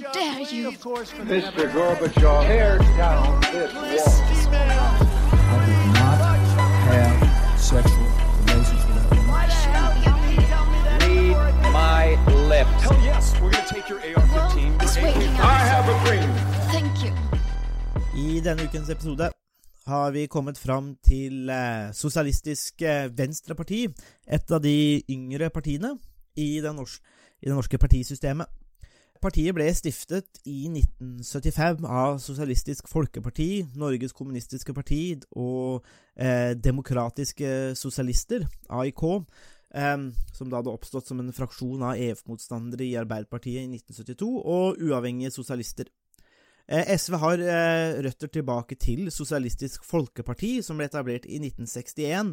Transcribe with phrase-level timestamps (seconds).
[0.00, 0.72] Dare you?
[0.72, 1.70] Mr.
[1.72, 4.56] Gorbachev, tear down this wall.
[4.56, 6.18] I did not
[6.88, 8.08] have sexual
[8.46, 9.36] relations with that woman.
[11.36, 12.16] Read my
[12.48, 12.82] lips.
[12.82, 14.32] Hell yes, we're gonna take your AR-15.
[14.32, 15.40] Well, it's your waiting AK.
[15.40, 16.30] I have a dream.
[16.72, 17.12] Thank you.
[18.16, 19.30] I denne ukens episode
[19.86, 23.84] har vi kommet fram til eh, Sosialistisk eh, Venstreparti,
[24.26, 25.92] et av de yngre partiene
[26.36, 27.04] i det, norske,
[27.42, 28.48] i det norske partisystemet.
[29.20, 35.02] Partiet ble stiftet i 1975 av Sosialistisk Folkeparti, Norges Kommunistiske Parti
[35.36, 35.84] og
[36.16, 39.04] eh, Demokratiske Sosialister, AIK,
[39.76, 44.80] eh, som da hadde oppstått som en fraksjon av EF-motstandere i Arbeiderpartiet i 1972, og
[44.80, 45.92] uavhengige sosialister.
[46.70, 52.32] Eh, SV har eh, røtter tilbake til Sosialistisk Folkeparti, som ble etablert i 1961.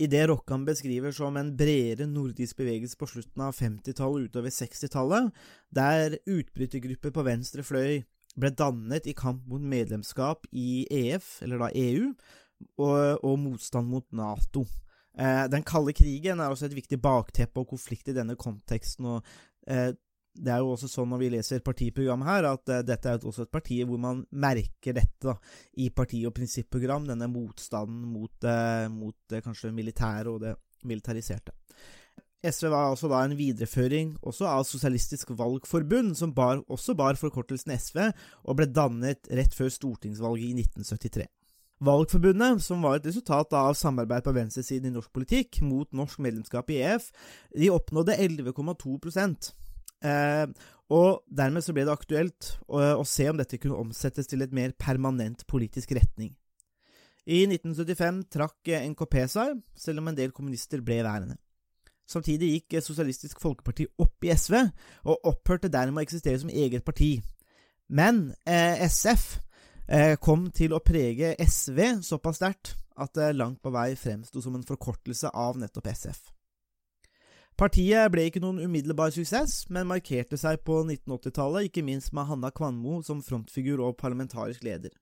[0.00, 4.54] I det Rokkan beskriver som en bredere nordisk bevegelse på slutten av 50-tallet og utover
[4.54, 5.28] 60-tallet,
[5.76, 8.00] der utbrytergrupper på venstre fløy
[8.40, 12.12] ble dannet i kamp mot medlemskap i EF, eller da EU,
[12.80, 14.64] og, og motstand mot Nato.
[15.18, 19.68] Eh, den kalde krigen er også et viktig bakteppe og konflikt i denne konteksten, og
[19.68, 19.90] eh,
[20.34, 23.46] det er jo også sånn når vi leser partiprogrammet her, at uh, dette er også
[23.46, 25.36] et parti hvor man merker dette da,
[25.82, 30.54] i parti- og prinsipprogram, denne motstanden mot, uh, mot uh, kanskje militæret og det
[30.88, 31.54] militariserte.
[32.40, 37.74] SV var altså da en videreføring også av Sosialistisk Valgforbund, som bar, også bar forkortelsen
[37.74, 38.06] SV,
[38.48, 41.26] og ble dannet rett før stortingsvalget i 1973.
[41.84, 46.72] Valgforbundet, som var et resultat av samarbeid på venstresiden i norsk politikk mot norsk medlemskap
[46.72, 47.10] i EF,
[47.56, 49.69] de oppnådde 11,2 Eh,
[50.00, 54.54] og dermed så ble det aktuelt å, å, se om dette kunne omsettes til et
[54.56, 56.32] mer permanent politisk retning.
[57.30, 61.36] I 1975 trakk NKP seg, selv om en del kommunister ble værende.
[62.10, 64.56] Samtidig gikk Sosialistisk Folkeparti opp i SV,
[65.06, 67.12] og opphørte dermed å eksistere som eget parti.
[67.94, 69.28] Men eh, SF
[69.86, 74.56] eh, kom til å prege SV såpass sterkt at det langt på vei fremsto som
[74.58, 76.20] en forkortelse av nettopp SF.
[77.60, 82.48] Partiet ble ikke noen umiddelbar suksess, men markerte seg på 1980-tallet, ikke minst med Hanna
[82.56, 84.94] Kvanmo som frontfigur og parlamentarisk leder.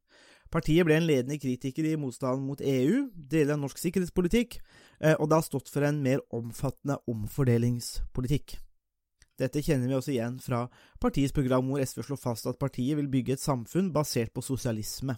[0.50, 4.58] Partiet ble en ledende kritiker i motstanden mot EU, deler av norsk sikkerhetspolitikk,
[5.20, 8.58] og det har stått for en mer omfattende omfordelingspolitikk.
[9.38, 10.64] Dette kjenner vi også igjen fra
[10.98, 15.14] partiets program hvor SV slår fast at partiet vil bygge et samfunn basert på sosialisme.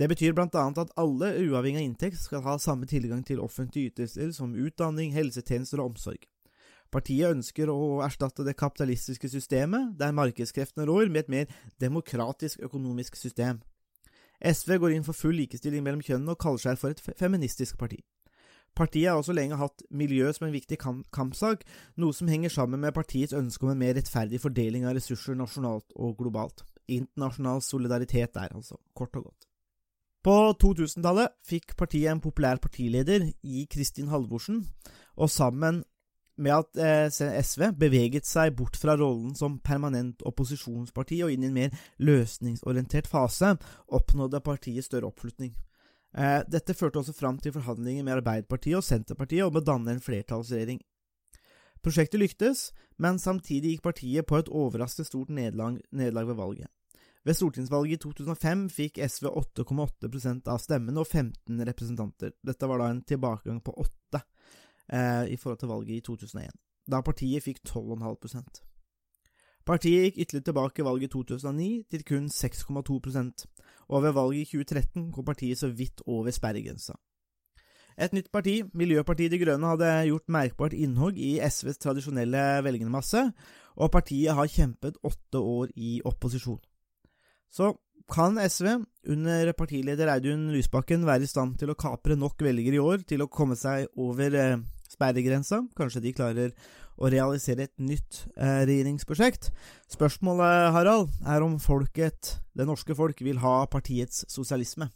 [0.00, 3.92] Det betyr blant annet at alle, uavhengig av inntekt, skal ha samme tilgang til offentlige
[3.92, 6.24] ytelser som utdanning, helsetjenester og omsorg.
[6.92, 13.16] Partiet ønsker å erstatte det kapitalistiske systemet, der markedskreftene rår, med et mer demokratisk økonomisk
[13.16, 13.62] system.
[14.44, 18.02] SV går inn for full likestilling mellom kjønnene og kaller seg for et feministisk parti.
[18.74, 21.62] Partiet har også lenge hatt miljø som en viktig kampsak,
[22.02, 25.94] noe som henger sammen med partiets ønske om en mer rettferdig fordeling av ressurser nasjonalt
[25.94, 26.64] og globalt.
[26.90, 29.46] Internasjonal solidaritet der, altså, kort og godt.
[30.24, 34.64] På 2000-tallet fikk partiet en populær partileder i Kristin Halvorsen,
[35.14, 35.82] og sammen
[36.36, 41.50] med at eh, SV beveget seg bort fra rollen som permanent opposisjonsparti og inn i
[41.50, 43.54] en mer løsningsorientert fase,
[43.94, 45.54] oppnådde partiet større oppslutning.
[46.14, 50.04] Eh, dette førte også fram til forhandlinger med Arbeiderpartiet og Senterpartiet om å danne en
[50.04, 50.80] flertallsregjering.
[51.84, 56.70] Prosjektet lyktes, men samtidig gikk partiet på et overraskende stort nederlag ved valget.
[57.24, 62.34] Ved stortingsvalget i 2005 fikk SV 8,8% av stemmene og 15 representanter.
[62.44, 64.20] Dette var da en tilbakegang på 8
[64.92, 66.54] eh, i forhold til valget i 2001,
[66.90, 68.62] da partiet fikk 12,5%
[69.64, 73.46] Partiet gikk ytterligere tilbake i valget i 2009 til kun 6,2%
[73.88, 76.92] og ved valget i 2013 kom partiet så vidt over sperregrensa.
[77.94, 83.22] Et nytt parti, Miljøpartiet De Grønne, hadde gjort merkbart innhogg i SVs tradisjonelle velgermasse,
[83.76, 86.58] og partiet har kjempet åtte år i opposisjon.
[87.50, 87.70] Så
[88.10, 88.66] kan SV,
[89.08, 93.22] under partileder Audun Lysbakken, være i stand til å kapre nok velgere i år til
[93.22, 94.58] å komme seg over
[94.94, 95.62] eh, sperregrensa?
[95.76, 96.54] Kanskje de klarer
[96.96, 99.50] å realisere et nytt eh, regjeringsprosjekt?
[99.90, 104.90] Spørsmålet, Harald, er om folket, det norske folk, vil ha partiets sosialisme?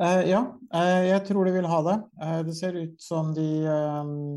[0.00, 0.40] Eh, ja,
[0.74, 1.96] eh, jeg tror de vil ha det.
[2.18, 3.48] Uh, det ser ut som de,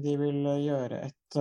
[0.03, 1.37] de vil gjøre et,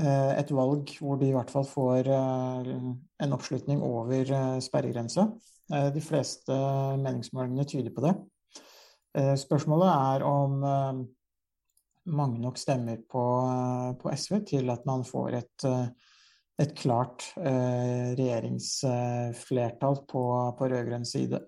[0.00, 4.30] et, valg hvor de i hvert fall får en oppslutning over
[4.62, 5.26] sperregrensa.
[5.70, 6.54] De fleste
[6.98, 8.14] meningsmålingene tyder på det.
[9.38, 10.64] Spørsmålet er om
[12.06, 13.24] mange nok stemmer på,
[14.00, 15.64] på SV til at man får et,
[16.64, 20.22] et klart regjeringsflertall på,
[20.58, 21.38] på rød-grønn side.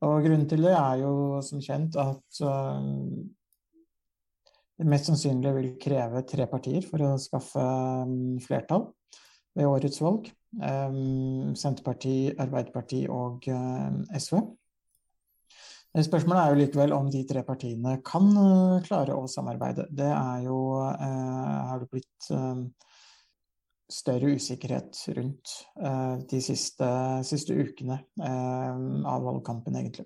[0.00, 2.40] Og grunnen til det er jo som kjent at
[4.80, 8.88] det mest sannsynlig vil kreve tre partier for å skaffe um, flertall.
[9.52, 10.28] ved årets valg.
[11.58, 13.48] Senterpartiet, Arbeiderpartiet og
[14.14, 14.36] SV.
[15.90, 19.88] Spørsmålet er jo likevel om de tre partiene kan uh, klare å samarbeide.
[19.90, 22.68] Det er jo uh, Har det blitt um,
[23.90, 25.52] større usikkerhet rundt
[26.30, 26.86] de siste,
[27.26, 30.04] siste ukene av valgkampen, egentlig.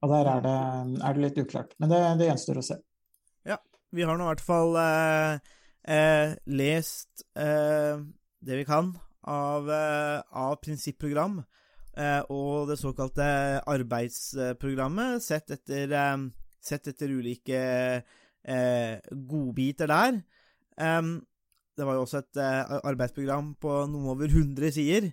[0.00, 0.54] Og der er det,
[0.96, 1.74] er det litt uklart.
[1.76, 2.78] Men det, det, gjenstår å se.
[3.44, 3.58] Ja.
[3.92, 4.72] Vi har nå i hvert fall
[6.56, 8.94] lest det vi kan
[9.28, 11.52] av, av prinsipprogram Eh,
[12.32, 16.16] og det såkalte arbeidsprogrammet, sett etter, eh,
[16.62, 18.02] sett etter ulike
[18.42, 20.22] eh, godbiter der.
[21.76, 22.36] det var jo også et
[22.84, 25.12] arbeidsprogram på noe over 100 sider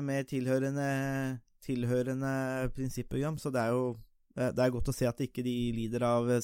[0.00, 3.96] med tilhørende, tilhørende prinsipprogram, så det er jo
[4.34, 6.40] det er godt å se at ikke de lider av,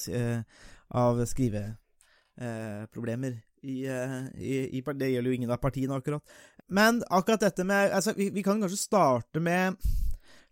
[0.90, 3.42] av skriveproblemer.
[3.66, 6.22] I, i, i, det gjelder jo ingen av partiene, akkurat.
[6.68, 9.76] Men akkurat dette med altså, vi, vi, kan kanskje starte med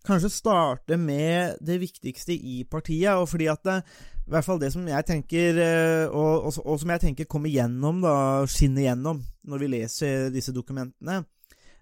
[0.05, 3.79] Kanskje starte med det viktigste i partiet, og fordi at det,
[4.27, 7.49] i hvert fall det som jeg tenker, eh, og, og, og som jeg tenker kommer
[7.49, 11.23] gjennom, da, skinner gjennom når vi leser disse dokumentene,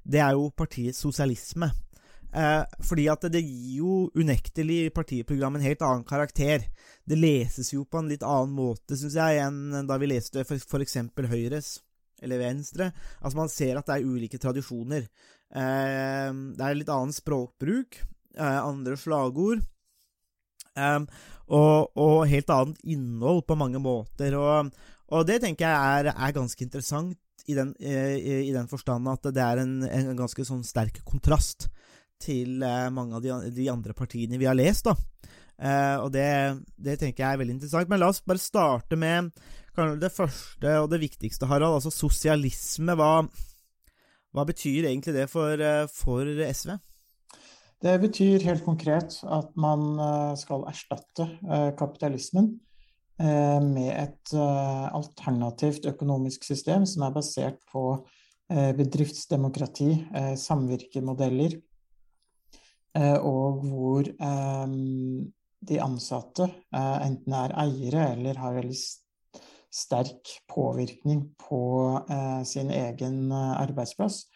[0.07, 1.67] det er jo partiets sosialisme.
[2.31, 6.71] Eh, fordi at det, gir jo unektelig partiprogrammet en helt annen karakter.
[7.03, 11.03] Det leses jo på en litt annen måte, syns jeg, enn da vi leste f.eks.
[11.27, 11.81] Høyres
[12.23, 12.91] eller venstre.
[13.21, 15.09] Altså Man ser at det er ulike tradisjoner.
[15.53, 18.01] Eh, det er litt annen språkbruk,
[18.39, 19.63] eh, andre slagord.
[20.73, 21.05] Um,
[21.53, 24.33] og, og, helt annet innhold på mange måter.
[24.39, 24.71] Og,
[25.13, 27.19] og det tenker jeg er, er ganske interessant
[27.51, 27.93] i den, i,
[28.49, 31.67] i den, forstand at det er en, en ganske sånn sterk kontrast
[32.23, 34.89] til uh, mange av de, de, andre partiene vi har lest.
[34.89, 34.97] da.
[35.63, 36.27] Uh, og det,
[36.75, 37.91] det, tenker jeg er veldig interessant.
[37.91, 39.31] Men la oss bare starte med
[39.73, 42.97] det første og det viktigste, Harald, altså sosialisme.
[42.99, 43.13] Hva,
[44.33, 46.77] hva betyr egentlig det for, eh, for, SV?
[47.83, 52.59] Det betyr helt konkret at man eh, skal erstatte eh, kapitalismen
[53.23, 57.83] med et alternativt økonomisk system som er basert på
[58.51, 59.91] bedriftsdemokrati,
[60.41, 61.55] samvirkemodeller,
[63.21, 64.09] og hvor
[65.63, 68.77] de ansatte enten er eiere eller har veldig
[69.73, 71.65] sterk påvirkning på
[72.11, 74.27] eh, sin egen eh, arbeidsplass.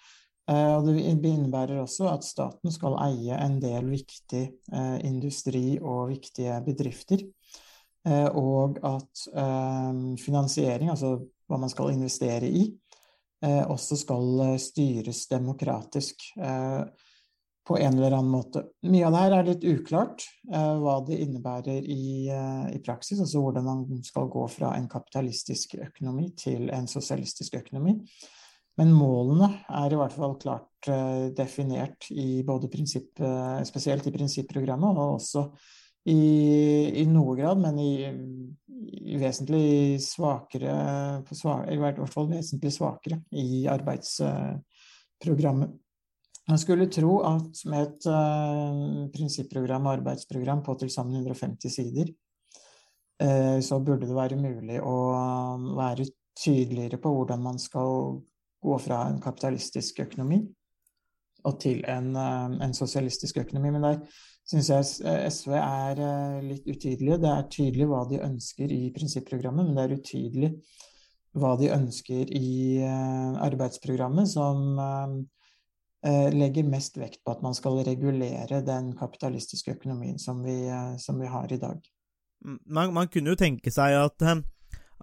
[0.49, 6.09] Eh, og det innebærer også at staten skal eie en del viktig eh, industri og
[6.15, 7.27] viktige bedrifter.
[8.07, 9.93] Eh, og at eh,
[10.23, 12.69] finansiering, altså hva man skal investere i,
[13.47, 16.23] også skal styres demokratisk.
[17.67, 18.63] På en eller annen måte.
[18.87, 20.23] Mye av det her er litt uklart
[20.53, 24.87] eh, hva det innebærer i, eh, i, praksis, altså hvordan man skal gå fra en
[24.91, 27.97] kapitalistisk økonomi til en sosialistisk økonomi.
[28.77, 34.15] Men målene er i hvert fall klart eh, definert i både prinsipp, eh, spesielt i
[34.15, 35.43] prinsipprogrammet, og også
[36.07, 36.21] i,
[37.03, 38.07] i noe grad, men i,
[39.11, 40.75] i vesentlig svakere,
[41.35, 45.71] svak, i hvert fall vesentlig svakere i arbeidsprogrammet.
[46.47, 52.13] Man skulle tro at med et uh, prinsipprogram og arbeidsprogram på til sammen 150 sider,
[53.25, 54.95] uh, så burde det være mulig å
[55.75, 56.07] være
[56.39, 58.21] tydeligere på hvordan man skal
[58.63, 60.45] gå fra en kapitalistisk økonomi
[61.47, 63.75] og til en, uh, en sosialistisk økonomi.
[63.75, 64.01] Men der
[64.47, 66.07] syns jeg SV er
[66.47, 67.23] litt utydelige.
[67.27, 70.57] Det er tydelig hva de ønsker i prinsipprogrammet, men det er utydelig
[71.37, 75.27] hva de ønsker i arbeidsprogrammet, som
[76.33, 81.19] legger mest vekt på at man skal regulere den kapitalistiske økonomien som vi, eh, som
[81.21, 81.81] vi har i dag.
[82.45, 84.43] Mm, man, man, kunne jo tenke seg at, eh,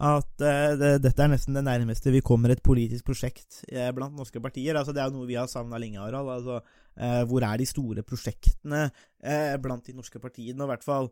[0.07, 3.61] at det, dette er nesten det nærmeste vi kommer et politisk prosjekt
[3.93, 4.77] blant norske partier.
[4.79, 6.31] Altså, det er jo noe vi har savna lenge, Harald.
[6.33, 6.61] Altså,
[7.29, 8.87] hvor er de store prosjektene
[9.61, 10.59] blant de norske partiene?
[10.61, 11.11] Og i hvert fall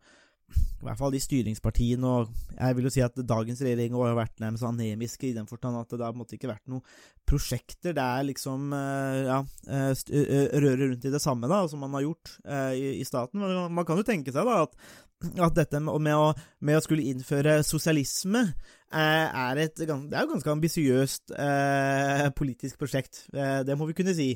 [0.52, 4.42] i hvert fall de styringspartiene, og jeg vil jo si at dagens regjering har vært
[4.42, 6.84] nærmest anemiske i den forstand at det har måtte ikke vært noen
[7.28, 9.40] prosjekter det er liksom eh, ja,
[9.70, 12.36] eh, eh, røre rundt i det samme da, som man har gjort
[12.76, 13.42] i, staten.
[13.42, 14.76] Men man kan jo tenke seg da at
[15.22, 16.32] at dette med å,
[16.66, 22.82] med å, skulle innføre sosialisme eh, er et det er jo ganske ambisiøst eh, politisk
[22.82, 23.26] prosjekt.
[23.34, 24.32] Eh, det må vi kunne si.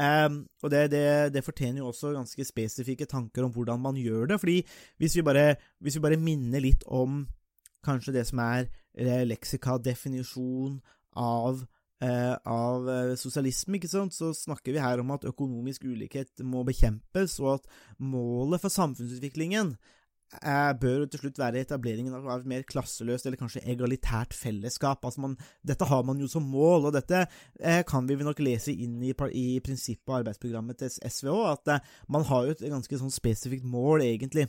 [0.00, 1.04] Ehm, og det, det,
[1.34, 4.40] det, fortjener jo også ganske spesifikke tanker om hvordan man gjør det.
[4.40, 4.60] fordi
[5.02, 7.26] hvis vi bare, hvis vi bare minner litt om
[7.84, 10.80] kanskje det som er eh, leksikadefinisjon
[11.20, 11.64] av
[12.00, 16.62] Eh, av eh, sosialisme, ikke sant, så snakker vi her om at økonomisk ulikhet må
[16.64, 17.66] bekjempes, og at
[18.00, 19.98] målet for samfunnsutviklingen eh,
[20.80, 25.04] bør jo til slutt være etableringen av et mer klasseløst eller kanskje egalitært fellesskap.
[25.04, 27.24] Altså man, dette har man jo som mål, og dette
[27.58, 31.74] eh, kan vi nok lese inn i, i prinsippet og arbeidsprogrammet til SV òg, at
[31.74, 34.46] eh, man har jo et ganske sånn spesifikt mål, egentlig.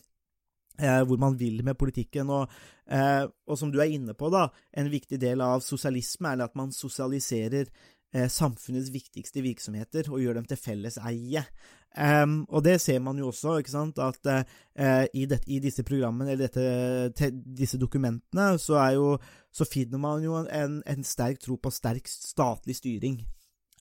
[0.79, 2.29] Eh, hvor man vil med politikken.
[2.29, 2.49] Og,
[2.87, 6.55] eh, og som du er inne på, da, en viktig del av sosialisme er at
[6.55, 11.45] man sosialiserer eh, samfunnets viktigste virksomheter og gjør dem til felleseie.
[11.91, 15.83] Um, og det ser man jo også, ikke sant, at uh, i, det, i disse
[15.83, 19.17] programmene, eller dette, te, disse dokumentene, så, jo,
[19.51, 23.21] så finner man jo en, en sterk tro på sterk statlig styring.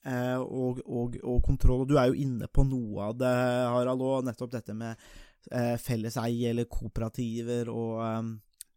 [0.05, 1.83] uh, og, og, og kontroll.
[1.83, 3.35] Og du er jo inne på noe av det,
[3.71, 4.95] Harald, og nettopp dette med
[5.49, 8.01] felles felleseie eller kooperativer og,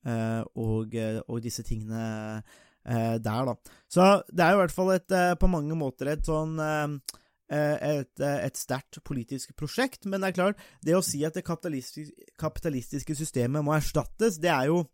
[0.06, 2.42] eh, og, eh, og disse tingene
[2.84, 3.76] eh, der, da.
[3.88, 7.18] Så det er jo i hvert fall et, eh, på mange måter et sånn eh,
[7.54, 11.46] eh, et, et sterkt politisk prosjekt, men det er klart, det å si at det
[11.46, 14.84] kapitalistiske, kapitalistiske systemet må erstattes, det er jo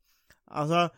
[0.51, 0.89] Altså,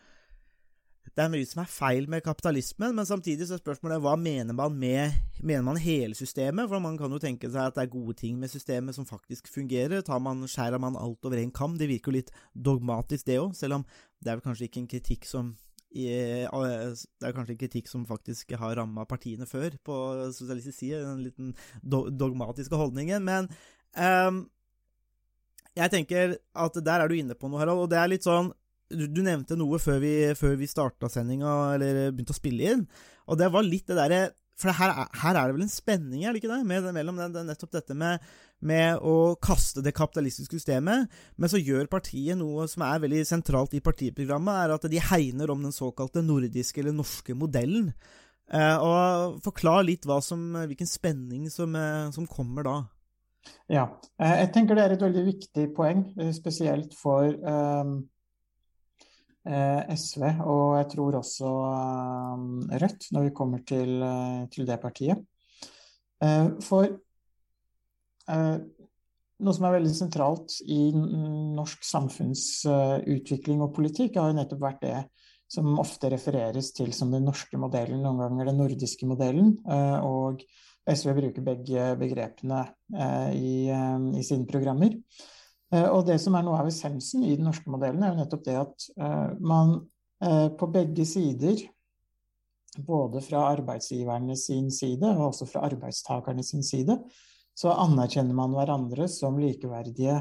[1.13, 4.55] det er mye som er feil med kapitalismen, men samtidig så er spørsmålet hva mener
[4.57, 6.69] man med Mener man hele systemet?
[6.71, 9.49] For man kan jo tenke seg at det er gode ting med systemet som faktisk
[9.51, 10.01] fungerer.
[10.01, 11.75] Tar man, Skjærer man alt over en kam?
[11.77, 13.85] Det virker jo litt dogmatisk, det òg, selv om
[14.23, 15.51] det er vel kanskje ikke en kritikk som
[15.93, 19.97] det er kanskje en kritikk som faktisk har ramma partiene før, på
[20.33, 23.23] sosialistisk side, den liten dogmatiske holdningen.
[23.23, 23.49] Men
[23.93, 24.43] um,
[25.77, 28.51] jeg tenker at der er du inne på noe, Harald, og det er litt sånn
[28.93, 32.83] Du, du nevnte noe før vi, før vi starta sendinga, eller begynte å spille inn,
[33.25, 34.19] og det var litt det derre
[34.59, 37.17] For her, er- her er det vel en spenning, er det ikke det, med, mellom
[37.17, 38.21] den, den, nettopp dette med
[38.63, 43.75] med å kaste det kapitalistiske systemet, men så gjør partiet noe som er veldig sentralt
[43.75, 47.91] i partiprogrammet, er at de hegner om den såkalte nordiske eller norske modellen.
[48.53, 52.77] Eh, og Forklar litt som, hvilken spenning som, eh, som kommer da.
[53.67, 57.93] Ja, eh, jeg tenker det er et veldig viktig poeng, eh, spesielt for eh,
[59.43, 65.19] SV, og jeg tror også eh, Rødt, når vi kommer til, eh, til det partiet.
[66.23, 68.57] Eh, for eh,
[69.43, 74.97] noe som er veldig sentralt i norsk samfunnsutvikling og politikk, har jo nettopp vært det
[75.53, 79.57] som ofte refereres til som den norske modellen, noen ganger den nordiske modellen.
[79.67, 80.43] eh, og
[80.89, 82.63] SV bruker begge begrepene
[82.95, 84.95] eh, i, eh, i sine programmer.
[85.73, 88.45] Eh, og det som er noe av essensen i den norske modellen, er jo nettopp
[88.45, 89.77] det at eh, man
[90.23, 91.65] eh, på begge sider,
[92.73, 96.95] både fra arbeidsgiverne sin side og også fra arbeidstakerne sin side,
[97.53, 100.15] så anerkjenner man hverandre som likeverdige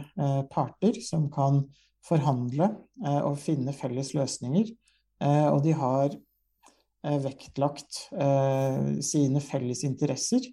[0.52, 1.62] parter som kan
[2.04, 2.66] forhandle
[3.24, 4.68] og finne felles løsninger.
[5.48, 6.12] Og de har
[7.24, 8.02] vektlagt
[9.00, 10.44] sine felles interesser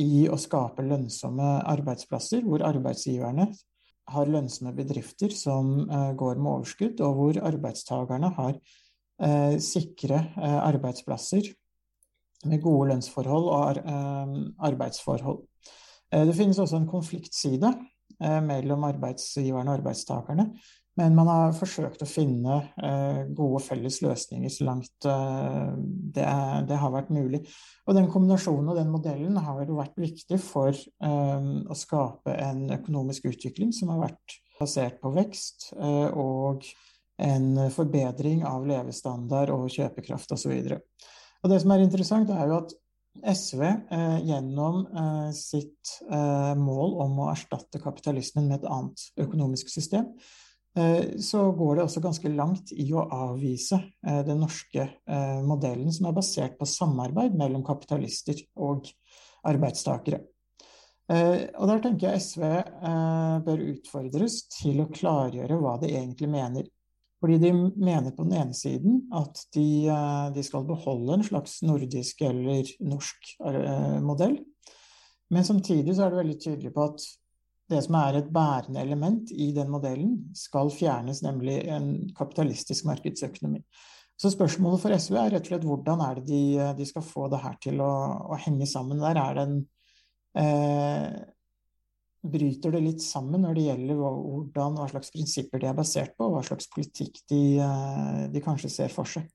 [0.00, 3.50] i å skape lønnsomme arbeidsplasser, hvor arbeidsgiverne
[4.12, 10.58] har lønnsomme bedrifter som eh, går med overskudd, og hvor arbeidstakerne har eh, sikre eh,
[10.60, 11.50] arbeidsplasser
[12.44, 13.78] med gode lønnsforhold og ar
[14.68, 15.38] arbeidsforhold.
[16.12, 17.70] Det finnes også en konfliktside
[18.44, 20.44] mellom arbeidsgiverne og arbeidstakerne,
[21.00, 25.72] men man har forsøkt å finne eh, gode felles løsninger så langt eh,
[26.14, 27.40] det, er, det har vært mulig.
[27.88, 32.68] Og den kombinasjonen og den modellen har jo vært viktig for eh, å skape en
[32.76, 36.62] økonomisk utvikling som har vært basert på vekst eh, og
[37.24, 40.54] en forbedring av levestandard og kjøpekraft osv.
[41.42, 42.78] Og det som er interessant, er jo at
[43.34, 50.10] SV eh, gjennom eh, sitt mål om å erstatte kapitalismen med et annet økonomisk system,
[51.22, 56.08] så går det også ganske langt i å avvise eh, den norske eh, modellen som
[56.10, 58.88] er basert på samarbeid mellom kapitalister og
[59.46, 60.18] arbeidstakere.
[61.12, 66.30] Eh, og der tenker jeg SV eh, bør utfordres til å klargjøre hva de egentlig
[66.32, 66.70] mener.
[67.20, 71.60] Fordi de mener på den ene siden at de, eh, de skal beholde en slags
[71.64, 74.38] nordisk eller norsk eh, modell.
[75.32, 77.06] Men samtidig så er det veldig tydelig på at
[77.70, 83.62] det som er et bærende element i den modellen, skal fjernes, nemlig en kapitalistisk markedsøkonomi.
[84.20, 86.42] Så spørsmålet for SV er rett og slett hvordan er det de,
[86.78, 87.92] de skal få det her til å,
[88.30, 89.00] å henge sammen.
[89.02, 89.56] Der er det en
[90.38, 91.22] eh,
[92.24, 96.24] Bryter det litt sammen når det gjelder hvordan, hva slags prinsipper de er basert på,
[96.24, 99.26] og hva slags politikk de, eh, de kanskje ser for seg.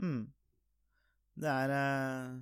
[0.00, 0.22] Mm.
[1.44, 2.38] Det er, eh,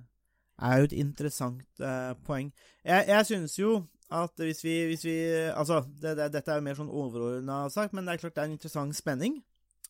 [0.63, 2.53] er jo et interessant eh, poeng.
[2.87, 3.73] Jeg, jeg synes jo
[4.11, 5.15] at hvis vi, hvis vi
[5.53, 8.41] Altså, det, det, dette er jo mer sånn overordna sak, men det er klart det
[8.43, 9.41] er en interessant spenning.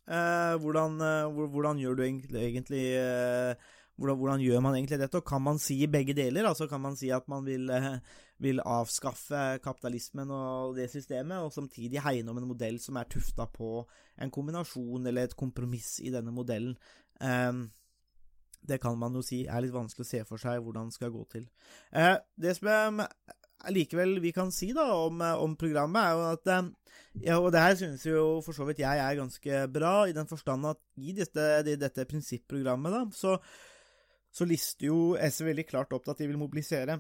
[0.10, 3.56] Eh, hvordan, eh, hvor- hvordan gjør du egentlig, eh,
[4.00, 5.16] hvordan, hvordan gjør man egentlig dette?
[5.22, 6.48] Og kan man si begge deler?
[6.50, 8.00] Altså Kan man si at man vil, eh,
[8.40, 13.46] vil avskaffe kapitalismen og det systemet, og samtidig hegne om en modell som er tufta
[13.46, 13.86] på
[14.20, 16.76] en kombinasjon eller et kompromiss i denne modellen?
[17.22, 17.52] Eh,
[18.68, 21.12] det kan man jo si er litt vanskelig å se for seg hvordan det skal
[21.12, 21.46] gå til.
[21.94, 23.08] Eh, det som jeg
[23.76, 26.70] likevel vi kan si da om, om programmet, er jo at eh,
[27.26, 30.30] ja, og det her synes jo for så vidt jeg er ganske bra, i den
[30.30, 33.36] forstand at i dette, i dette prinsipprogrammet, da, så,
[34.32, 37.00] så lister jo SV veldig klart opp at de vil mobilisere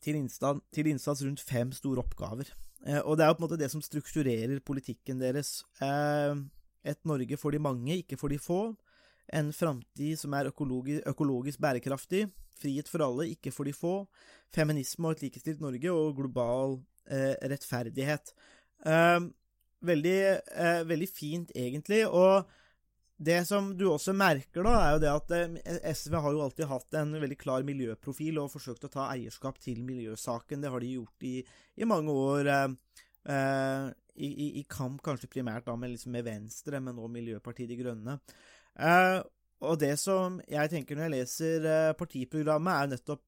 [0.00, 2.52] til innsats, til innsats rundt fem store oppgaver.
[2.86, 5.60] Eh, og det er jo på en måte det som strukturerer politikken deres.
[5.84, 6.32] Eh,
[6.88, 8.62] et Norge for de mange, ikke for de få.
[9.36, 12.24] En framtid som er økologi økologisk bærekraftig.
[12.60, 13.96] Frihet for alle, ikke for de få.
[14.54, 16.78] Feminisme og et likestilt Norge, og global
[17.10, 18.32] eh, rettferdighet.
[18.86, 19.20] Eh,
[19.86, 20.16] veldig,
[20.64, 22.04] eh, veldig fint, egentlig.
[22.06, 22.48] Og
[23.20, 26.70] det som du også merker, da, er jo det at eh, SV har jo alltid
[26.70, 30.62] hatt en veldig klar miljøprofil og forsøkt å ta eierskap til miljøsaken.
[30.62, 31.34] Det har de gjort i,
[31.76, 32.48] i mange år.
[32.48, 33.02] Eh,
[33.34, 33.90] eh,
[34.20, 37.76] i, i, i, kamp kanskje primært da med, liksom med Venstre, men nå Miljøpartiet De
[37.78, 38.18] Grønne.
[39.60, 43.24] Og det som jeg tenker når jeg leser eh, partiprogrammet, er nettopp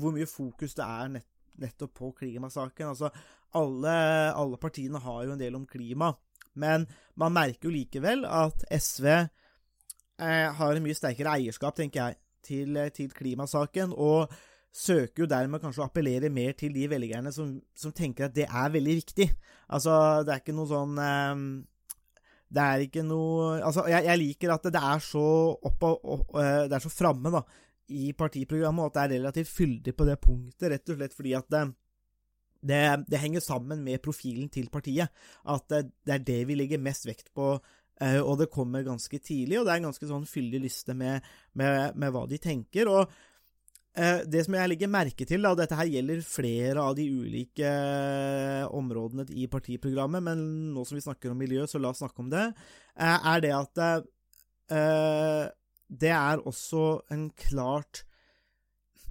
[0.00, 1.28] hvor mye fokus det er nett,
[1.60, 2.92] nettopp på klimasaken.
[2.92, 3.10] Altså,
[3.54, 3.96] alle,
[4.34, 6.12] alle partiene har jo en del om klima.
[6.54, 6.86] Men
[7.18, 12.76] man merker jo likevel at SV eh, har en mye sterkere eierskap, tenker jeg, til,
[12.78, 13.94] eh, til, klimasaken.
[13.94, 14.32] Og
[14.74, 18.48] søker jo dermed kanskje å appellere mer til de velgerne som, som, tenker at det
[18.48, 19.28] er veldig viktig.
[19.68, 21.44] Altså, det er ikke noe sånn eh,
[22.54, 26.40] Det er ikke noe Altså, jeg, jeg liker at det, er så opp og, og
[26.40, 27.42] eh, Det er så framme, da,
[27.94, 31.34] i partiprogrammet, og at det er relativt fyldig på det punktet, rett og slett fordi
[31.36, 31.64] at det,
[32.64, 35.12] det, det, henger sammen med profilen til partiet.
[35.44, 37.50] At det, det, er det vi legger mest vekt på,
[38.00, 39.58] og det kommer ganske tidlig.
[39.60, 41.28] Og det er en ganske sånn fyldig liste med,
[41.60, 42.88] med, med hva de tenker.
[42.88, 43.12] Og
[43.94, 48.64] det som jeg legger merke til, og dette her gjelder flere av de ulike uh,
[48.74, 50.42] områdene i partiprogrammet, men
[50.74, 52.48] nå som vi snakker om miljø, så la oss snakke om det,
[52.98, 53.84] er det at
[55.94, 56.82] det er også
[57.12, 58.02] en klart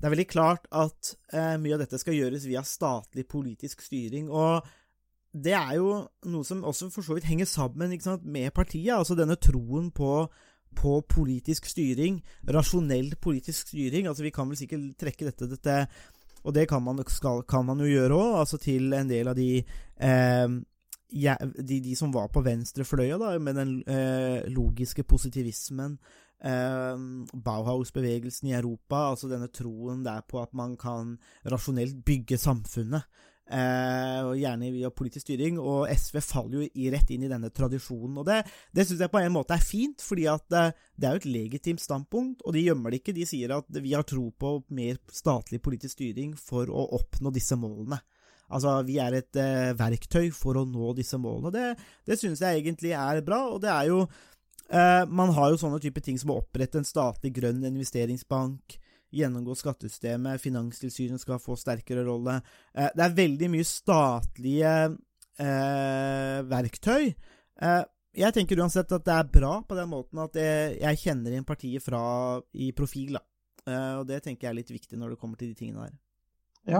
[0.04, 4.25] det er veldig klart at eh, mye av dette skal gjøres via statlig politisk styring.
[4.28, 4.68] og
[5.34, 5.94] det er jo
[6.29, 8.94] noe som også for så vidt henger sammen med partiet.
[8.94, 10.27] Altså denne troen på,
[10.75, 14.07] på, politisk styring, rasjonell politisk styring.
[14.07, 15.77] altså Vi kan vel sikkert trekke dette, dette
[16.44, 19.38] og det kan man, skal, kan man jo gjøre òg, altså til en del av
[19.38, 20.55] de, eh,
[21.14, 25.96] de, de som var på venstrefløya, da, med den eh, logiske positivismen
[26.44, 27.05] eh,
[27.48, 31.16] Bauhaus-bevegelsen i Europa, altså denne troen der på at man kan
[31.48, 33.07] rasjonelt bygge samfunnet.
[33.44, 38.22] Eh, og gjerne via politisk styring, og SV faller jo rett inn i denne tradisjonen.
[38.22, 38.40] og Det,
[38.72, 41.29] det syns jeg på en måte er fint, fordi at eh, det er jo et
[41.34, 43.18] legitimt standpunkt, og de gjemmer det ikke.
[43.18, 47.60] De sier at vi har tro på mer statlig politisk styring for å oppnå disse
[47.60, 48.00] målene.
[48.53, 51.51] Altså, vi er et eh, verktøy for å nå disse målene.
[51.53, 54.06] Det, det synes jeg egentlig er bra, og det er jo
[54.74, 58.77] Eh, man har jo sånne type ting som å opprette en statlig grønn investeringsbank,
[59.14, 62.40] gjennomgå skattesystemet, Finanstilsynet skal få sterkere rolle.
[62.74, 64.76] Eh, det er veldig mye statlige
[65.40, 67.12] eh, verktøy.
[67.62, 71.48] Eh, jeg tenker uansett at det er bra på den måten at jeg, kjenner inn
[71.48, 72.04] partiet fra
[72.54, 73.24] i profil, da.
[73.66, 75.96] Eh, og det tenker jeg er litt viktig når det kommer til de tingene der.
[76.66, 76.80] Ja.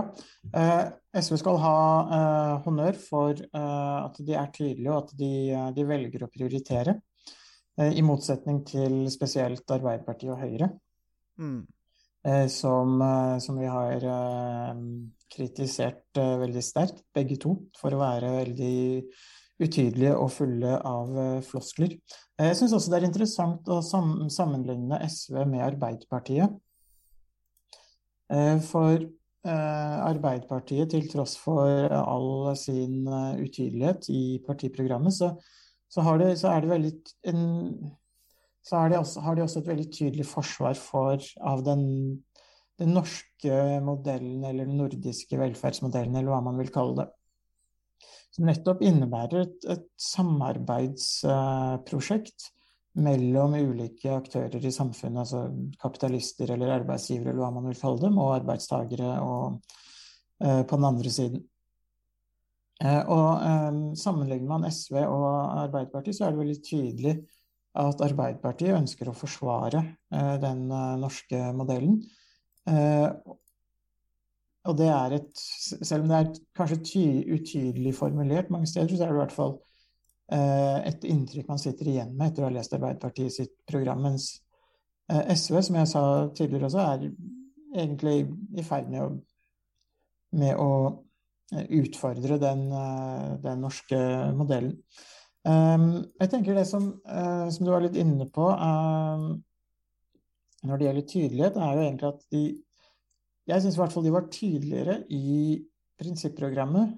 [0.52, 0.84] Eh,
[1.20, 1.78] SV skal ha
[2.16, 5.32] eh, honnør for eh, at de er tydelige, og at de,
[5.76, 7.00] de velger å prioritere.
[7.74, 10.68] I motsetning til spesielt Arbeiderpartiet og Høyre,
[11.42, 11.56] mm.
[12.24, 14.04] Eh, som, eh, som, vi har
[15.34, 18.76] kritisert veldig sterkt, begge to, for å være veldig
[19.64, 21.10] utydelige og fulle av
[21.46, 21.98] floskler.
[22.40, 26.56] Jeg syns også det er interessant å sammenligne SV med Arbeiderpartiet.
[28.66, 29.04] For
[29.46, 35.30] Arbeiderpartiet, til tross for all sin utydelighet i partiprogrammet, så
[35.94, 36.92] så, har de, så, veldig
[37.30, 37.42] en,
[38.64, 41.82] så de også, har de også et veldig tydelig forsvar for, av den,
[42.80, 47.08] den, norske modellen, eller den nordiske velferdsmodellen, eller hva man vil kalle det.
[48.34, 52.52] Som nettopp innebærer et, et samarbeidsprosjekt uh,
[53.04, 55.40] mellom ulike aktører i samfunnet, altså
[55.82, 59.44] kapitalister eller arbeidsgivere, eller hva man vil kalle dem, og arbeidstagere og,
[60.40, 61.40] uh, på den andre siden.
[62.82, 65.26] Eh, og um, Sammenligner man SV og
[65.62, 67.14] Arbeiderpartiet, så er det veldig tydelig
[67.74, 69.80] at Arbeiderpartiet ønsker å forsvare
[70.14, 71.98] uh, den uh, norske modellen.
[72.68, 73.10] Uh,
[74.64, 79.04] og det er et Selv om det er kanskje ty utydelig formulert mange steder, så
[79.04, 79.56] er det i hvert fall
[80.34, 84.00] et inntrykk man sitter igjen med etter å ha lest Arbeiderpartiet sitt program.
[84.06, 84.30] Mens
[85.12, 86.02] Eh, SV, som jeg sa
[86.36, 87.08] tidligere også, er
[87.74, 89.08] egentlig i ferd med å,
[90.40, 90.70] med å
[91.52, 93.98] eh, utfordre den, eh, den norske
[94.36, 94.78] modellen.
[95.44, 99.24] Um, jeg tenker det som, uh, som, du var litt inne på uh,
[100.64, 102.44] når det gjelder tydelighet, er jo egentlig at de
[103.44, 105.58] Jeg syns i hvert fall de var tydeligere i
[106.00, 106.94] prinsipprogrammet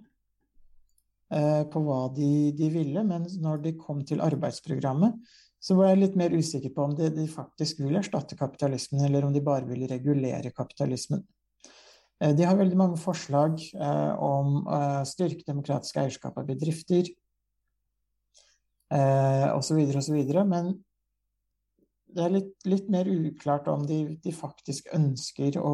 [1.34, 5.18] uh, på hva de, de, ville, men når de kom til arbeidsprogrammet,
[5.58, 9.26] så var jeg litt mer usikker på om de, de faktisk vil erstatte kapitalismen, eller
[9.26, 11.26] om de bare vil regulere kapitalismen.
[12.22, 13.58] Uh, de har veldig mange forslag
[14.22, 17.10] om å styrke demokratisk eierskap av bedrifter
[18.94, 20.18] eh, osv., osv.
[20.46, 20.72] Men
[22.16, 25.72] det er litt, litt, mer uklart om de, de faktisk ønsker å,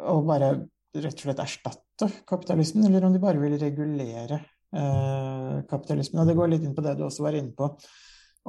[0.00, 0.54] å, bare
[0.94, 4.40] rett og slett erstatte kapitalismen, eller om de bare vil regulere
[4.74, 6.22] eh, kapitalismen.
[6.22, 7.70] Og det går litt inn på det du også var inne på,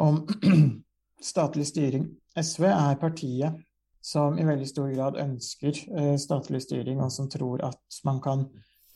[0.02, 0.24] om
[1.32, 2.10] statlig styring.
[2.36, 3.64] SV er partiet
[4.06, 8.50] som i veldig stor grad ønsker eh, statlig styring, og som tror at man kan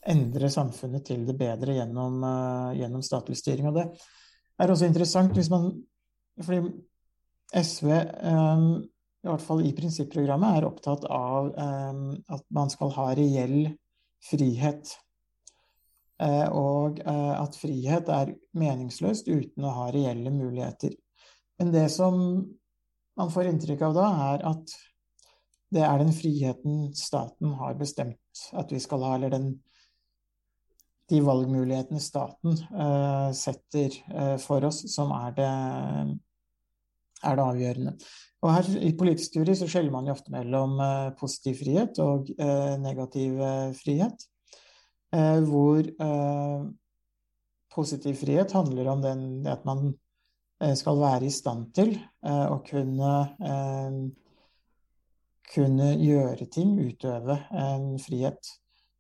[0.08, 3.70] endre samfunnet til det bedre gjennom, uh, gjennom statlig styring.
[3.70, 3.86] Og det
[4.60, 5.72] er også interessant hvis man
[6.40, 6.70] Fordi
[7.60, 7.90] SV,
[8.24, 13.74] um, i hvert fall i prinsipprogrammet, er opptatt av um, at man skal ha reell
[14.24, 14.94] frihet.
[16.20, 20.96] Og at frihet er meningsløst uten å ha reelle muligheter.
[21.60, 22.18] Men det som
[23.20, 24.76] man får inntrykk av da, er at
[25.76, 29.50] det er den friheten staten har bestemt at vi skal ha, eller den
[31.10, 35.52] de valgmulighetene staten uh, setter uh, for oss, som er det,
[37.24, 37.96] er det, avgjørende.
[38.40, 42.30] Og her I politisk teori så skjeller man jo ofte mellom uh, positiv frihet og
[42.80, 43.42] negativ
[43.80, 44.28] frihet.
[45.10, 45.88] hvor
[47.74, 49.96] positiv frihet handler om den, at man
[50.78, 53.10] skal være i stand til å kunne
[55.50, 58.52] kunne gjøre ting, utøve en frihet.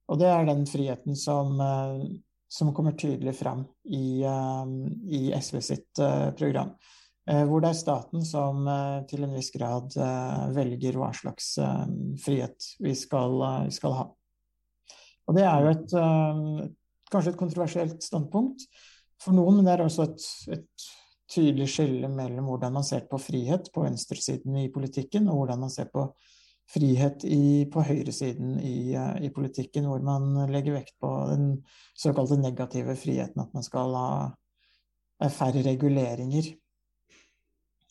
[0.10, 2.06] Og det er den friheten som, eh,
[2.50, 4.72] som kommer tydelig fram i, eh,
[5.06, 6.74] i, SV sitt eh, program.
[7.30, 8.64] Hvor det er staten som
[9.06, 9.94] til en viss grad
[10.56, 11.52] velger hva slags
[12.24, 14.06] frihet vi skal, skal ha.
[15.30, 15.94] Og det er jo et,
[17.14, 18.66] kanskje et kontroversielt standpunkt
[19.22, 20.26] for noen, men det er også et,
[20.58, 20.90] et
[21.30, 25.76] tydelig skille mellom hvordan man ser på frihet på venstresiden i politikken, og hvordan man
[25.76, 26.08] ser på
[26.70, 31.64] frihet i, på høyresiden i, eh, i, politikken, hvor man legger vekt på den
[31.98, 34.10] såkalte negative friheten, at man skal ha
[35.24, 36.52] eh, færre reguleringer.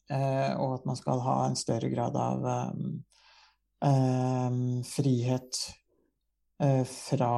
[0.09, 3.03] Eh, og at man skal ha en større grad av um,
[4.89, 5.59] frihet
[6.63, 7.33] uh, fra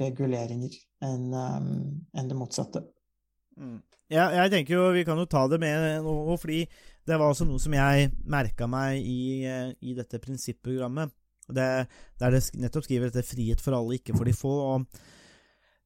[0.00, 2.84] reguleringer enn en det motsatte.
[3.58, 3.78] Mm.
[4.08, 6.62] Ja, jeg tenker jo vi kan jo ta det med nå, fordi
[7.08, 11.12] det var også noe som jeg merka meg i, eh, i, dette prinsipprogrammet.
[11.48, 11.68] Det,
[12.20, 14.58] der det nettopp skriver dette 'frihet for alle, ikke for de få'.
[14.72, 14.86] og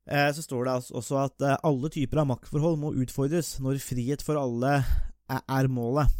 [0.06, 3.78] eh, Så står det altså også at eh, alle typer av maktforhold må utfordres når
[3.78, 4.82] frihet for alle
[5.30, 6.10] er, er målet.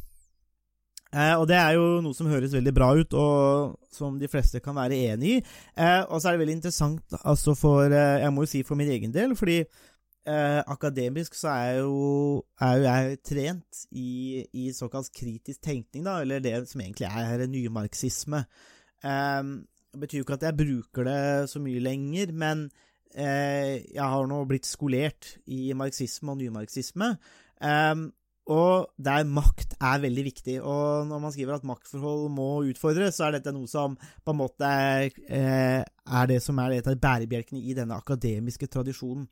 [1.13, 4.63] Eh, og det er jo noe som høres veldig bra ut, og som de fleste
[4.65, 5.41] kan være enig i.
[5.77, 8.81] Eh, og så er det veldig interessant altså for eh, Jeg må jo si for
[8.81, 9.61] min egen del, fordi
[10.23, 16.21] Eh, akademisk så er jo, er jo jeg trent i, i, såkalt kritisk tenkning, da,
[16.23, 18.45] eller det som egentlig er nymarxisme.
[19.03, 19.43] Eh,
[19.93, 22.69] det betyr jo ikke at jeg bruker det så mye lenger, men
[23.15, 27.13] eh, jeg har nå blitt skolert i marxisme og nymarxisme.
[27.59, 28.07] Eh,
[28.53, 30.57] og der makt er veldig viktig.
[30.63, 34.41] Og når man skriver at maktforhold må utfordres, så er dette noe som på en
[34.41, 39.29] måte er, eh, er det som er et av bærebjelkene i denne akademiske tradisjonen.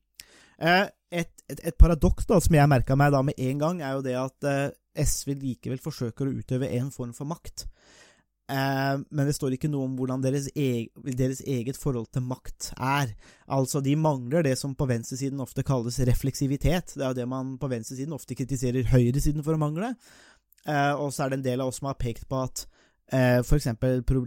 [0.60, 3.96] Eh, et, et, et paradoks da, som jeg merka meg da med en gang, er
[3.96, 4.68] jo det at eh,
[5.00, 7.64] SV likevel forsøker å utøve en form for makt.
[8.50, 12.72] Eh, men det står ikke noe om hvordan deres, eg, deres, eget forhold til makt
[12.76, 13.14] er.
[13.48, 16.96] Altså, de mangler det som på venstresiden ofte kalles refleksivitet.
[16.96, 19.94] Det er jo det man på venstresiden ofte kritiserer høyresiden for å mangle.
[21.00, 22.66] og så er det en del av oss som har pekt på at
[23.12, 23.66] Eh, F.eks.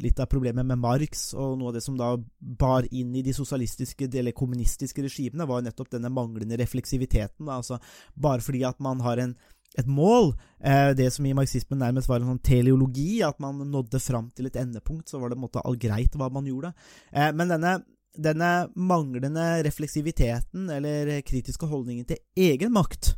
[0.03, 3.31] litt av problemet med Marx, og noe av det som da bar inn i de
[3.35, 7.47] sosialistiske eller kommunistiske regimene, var nettopp denne manglende refleksiviteten.
[7.47, 7.61] Da.
[7.61, 7.79] Altså,
[8.15, 9.37] bare fordi at man har en,
[9.79, 14.03] et mål, eh, det som i marxismen nærmest var en sånn teleologi, at man nådde
[14.03, 16.73] fram til et endepunkt, så var det en måte all greit hva man gjorde.
[17.13, 17.77] Eh, men denne,
[18.19, 22.19] denne manglende refleksiviteten, eller kritiske holdningen til
[22.51, 23.15] egen makt,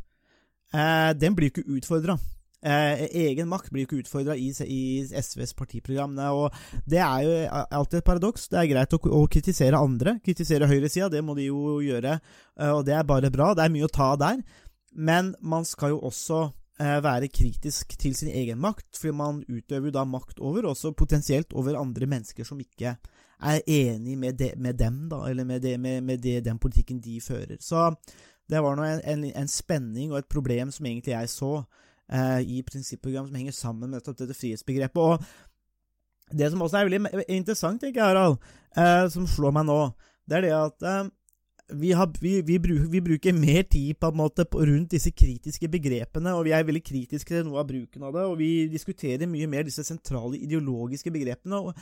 [0.77, 2.19] eh, den blir jo ikke utfordra.
[2.65, 6.17] Eh, egen makt blir jo ikke utfordra i, i, SVs partiprogram.
[6.33, 6.55] Og
[6.89, 7.35] det er jo
[7.77, 8.47] alltid et paradoks.
[8.49, 10.17] Det er greit å, å kritisere andre.
[10.25, 12.17] Kritisere høyresida, det må de jo gjøre,
[12.57, 13.53] eh, og det er bare bra.
[13.53, 14.41] Det er mye å ta der.
[14.95, 16.41] Men man skal jo også
[16.81, 21.53] eh, være kritisk til sin egen makt, fordi man utøver da makt over, også potensielt
[21.53, 22.97] over andre mennesker som ikke
[23.45, 27.03] er enig med, de, med dem, da, eller med, de, med, med de, den politikken
[27.03, 27.59] de fører.
[27.61, 27.91] Så
[28.49, 31.83] det var nå en, en, en spenning og et problem som egentlig jeg så eh,
[32.05, 35.01] i prinsipprogram som henger sammen med dette frihetsbegrepet.
[35.01, 35.23] Og
[36.33, 38.39] det som også er veldig interessant, tenker jeg, Harald,
[38.77, 39.77] eh, som slår meg nå,
[40.25, 41.11] det er det at eh,
[41.81, 45.13] vi, har, vi, vi, bruker, vi, bruker, mer tid på en måte på, rundt disse
[45.13, 48.49] kritiske begrepene, og vi er veldig kritiske til noe av bruken av det, og vi
[48.73, 51.61] diskuterer mye mer disse sentrale ideologiske begrepene.
[51.61, 51.73] og,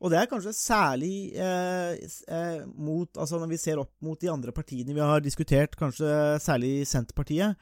[0.00, 1.94] og det er kanskje særlig eh,
[2.28, 6.40] eh, mot, altså når vi ser opp mot de andre partiene vi har diskutert, kanskje
[6.44, 7.56] særlig Senterpartiet.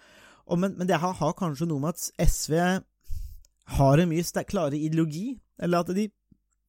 [0.59, 2.57] Men, men, det har, har, kanskje noe med at SV
[3.79, 6.09] har en mye klarere ideologi, eller at de,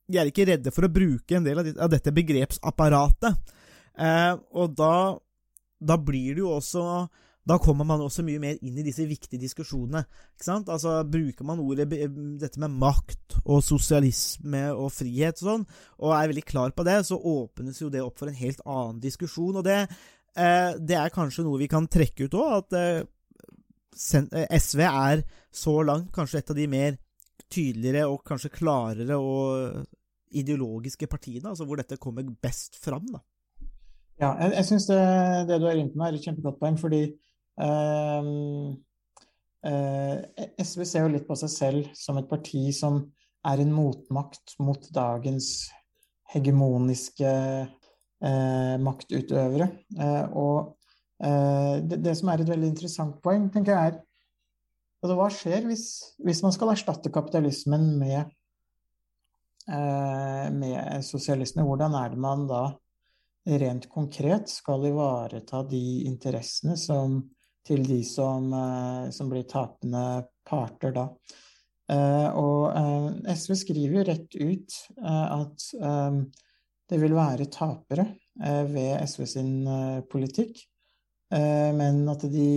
[0.08, 3.54] de, er ikke redde for å bruke en del av, de, av dette begrepsapparatet.
[4.00, 4.94] Eh, og da,
[5.82, 6.86] da blir det jo også
[7.44, 10.06] da kommer man også mye mer inn i disse viktige diskusjonene.
[10.36, 10.70] ikke sant?
[10.72, 15.66] Altså, Bruker man ordet dette med makt og sosialisme og frihet og sånn,
[16.00, 19.02] og er veldig klar på det, så åpnes jo det opp for en helt annen
[19.04, 19.60] diskusjon.
[19.60, 19.82] Og det,
[20.38, 23.04] eh, det er kanskje noe vi kan trekke ut òg, at eh,
[23.94, 26.98] SV eh, er så langt kanskje et av de mer
[27.54, 29.84] tydeligere og kanskje klarere og
[30.34, 33.06] ideologiske partiene, altså hvor dette kommer best fram.
[33.14, 33.22] da.
[34.22, 35.02] Ja, jeg, jeg syns det,
[35.50, 37.04] det, du er inne på er et kjempegodt poeng, fordi
[37.66, 38.30] øh,
[39.70, 40.18] øh,
[40.64, 43.04] SV ser jo litt på seg selv som et parti som
[43.44, 45.50] er en motmakt mot dagens
[46.34, 47.34] hegemoniske
[48.24, 49.70] øh, maktutøvere.
[50.00, 50.83] Eh, og eh,
[51.24, 54.00] det, det, som er et veldig interessant poeng, tenker jeg er
[55.04, 55.86] altså, Hva skjer hvis,
[56.20, 58.34] hvis man skal erstatte kapitalismen med,
[59.72, 61.64] eh, med sosialisme?
[61.64, 62.66] Hvordan er det man da
[63.44, 67.20] rent konkret skal ivareta de interessene som,
[67.68, 71.08] til de som, eh, som blir tapende parter da.
[71.92, 75.70] Eh, og eh, SV skriver jo rett ut at
[76.94, 78.06] det vil være tapere
[78.70, 79.52] ved SV sin
[80.12, 80.60] politikk,
[81.34, 82.50] men at de,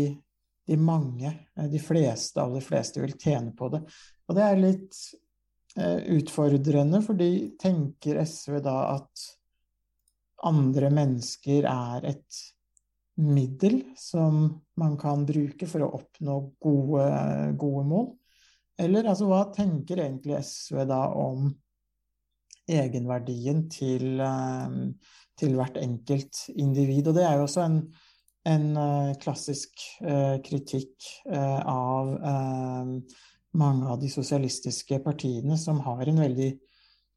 [0.69, 1.31] de mange,
[1.73, 3.81] de fleste de fleste, vil tjene på det.
[4.29, 4.99] Og det er litt
[6.17, 9.25] utfordrende, fordi tenker SV da at
[10.45, 12.43] andre mennesker er et
[13.17, 17.07] middel som man kan bruke for å oppnå gode,
[17.61, 18.09] gode mål?
[18.81, 21.49] Eller altså, hva tenker egentlig SV da om
[22.69, 24.77] egenverdien til, eh,
[25.39, 27.09] til hvert enkelt individ?
[27.09, 27.81] Og det er jo også en,
[28.47, 30.95] en eh, klassisk uh, kritikk
[31.27, 32.13] uh, av
[33.57, 36.51] mange av de sosialistiske partiene som har en veldig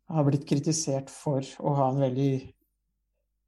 [0.09, 2.53] har blitt kritisert for å ha en veldig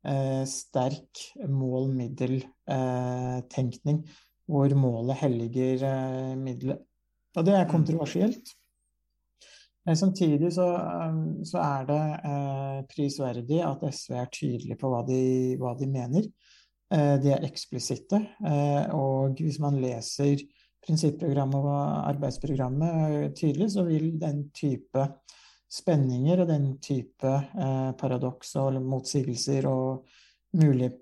[0.06, 4.12] eh, sterk mål-middel-tenkning, eh,
[4.52, 6.80] hvor målet helliger eh, middelet.
[7.38, 7.72] Og det er mm.
[7.72, 8.46] kontroversielt.
[9.88, 11.16] Men samtidig så, eh,
[11.50, 15.22] så er det eh, prisverdig at SV er tydelige på hva de,
[15.62, 16.24] hva de mener.
[16.92, 18.20] Eh, de er eksplisitte.
[18.92, 20.42] og hvis man leser
[20.82, 25.06] prinsipprogrammet og arbeidsprogrammet tydelig, så vil den type
[25.72, 30.04] spenninger og den type eh, paradoks og motsigelser og
[30.60, 30.98] mulige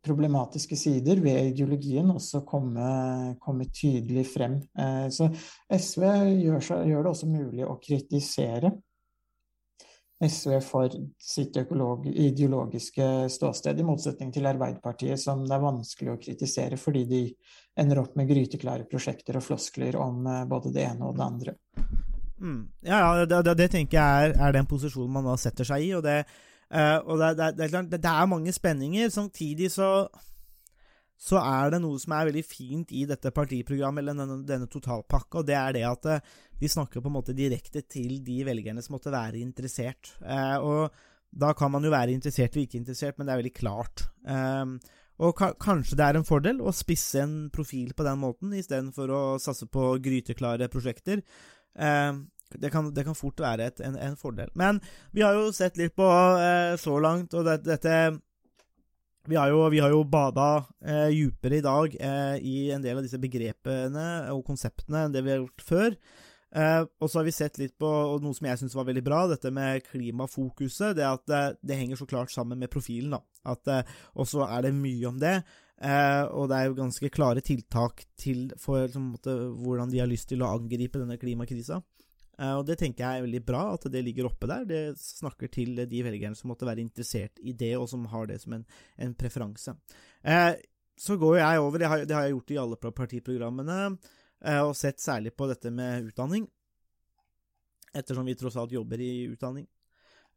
[0.00, 4.56] problematiske sider ved ideologien også komme, komme tydelig frem.
[4.72, 5.28] Eh, så
[5.70, 6.06] SV
[6.40, 8.72] gjør, gjør, det også mulig å kritisere
[10.20, 16.76] SV for sitt ideologiske ståsted, i motsetning til Arbeiderpartiet, som det er vanskelig å kritisere
[16.80, 17.22] fordi de
[17.80, 21.56] ender opp med gryteklare prosjekter og floskler om eh, både det ene og det andre.
[22.40, 22.60] Mm.
[22.84, 25.86] Ja, ja det, det, det, tenker jeg er, er, den posisjonen man da setter seg
[25.86, 25.90] i.
[25.96, 26.18] Og det,
[26.72, 29.08] uh, og det, er mange spenninger.
[29.12, 30.08] Samtidig så
[31.20, 35.42] så er det noe som er veldig fint i dette partiprogrammet, eller denne, denne totalpakka,
[35.42, 36.08] og det er det at
[36.60, 40.14] de snakker på en måte direkte til de velgerne som måtte være interessert.
[40.24, 40.88] Eh, og
[41.30, 44.06] da kan man jo være interessert eller ikke interessert, men det er veldig klart.
[44.24, 48.56] Eh, og ka kanskje det er en fordel å spisse en profil på den måten,
[48.56, 51.20] istedenfor å satse på gryteklare prosjekter.
[51.76, 52.12] Eh,
[52.60, 54.50] det kan, det kan, fort være et, en, en, fordel.
[54.58, 54.80] Men
[55.14, 56.08] vi har jo sett litt på
[56.40, 57.94] eh, så langt, og det, dette
[59.28, 63.04] vi har jo, vi jo bada eh, djupere i dag eh, i en del av
[63.04, 65.96] disse begrepene og konseptene enn det vi har gjort før.
[66.50, 67.88] Eh, og så har vi sett litt på
[68.22, 70.96] noe som jeg syns var veldig bra, dette med klimafokuset.
[70.98, 73.14] Det at det, det henger så klart sammen med profilen.
[73.18, 73.22] da.
[73.52, 75.36] At, eh, og så er det mye om det.
[75.80, 80.10] Eh, og det er jo ganske klare tiltak til for liksom, måte, hvordan de har
[80.10, 81.80] lyst til å angripe denne klimakrisa.
[82.40, 84.64] Eh, og det tenker jeg er veldig bra, at det ligger oppe der.
[84.68, 88.40] Det snakker til de velgerne som måtte være interessert i det, og som har det
[88.42, 88.64] som en,
[88.96, 89.76] en preferanse.
[90.24, 90.54] Eh,
[91.00, 93.80] så går jeg over, det har, det har, jeg gjort i alle partiprogrammene,
[94.44, 96.48] eh, og sett særlig på dette med utdanning,
[97.96, 99.68] ettersom vi tross alt jobber i utdanning.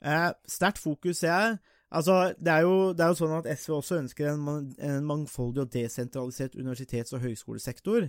[0.04, 1.58] Eh, Sterkt fokus, ser jeg.
[1.94, 5.62] Altså, det er, jo, det er jo sånn at SV også ønsker en, en mangfoldig
[5.62, 8.08] og desentralisert universitets- og høyskolesektor.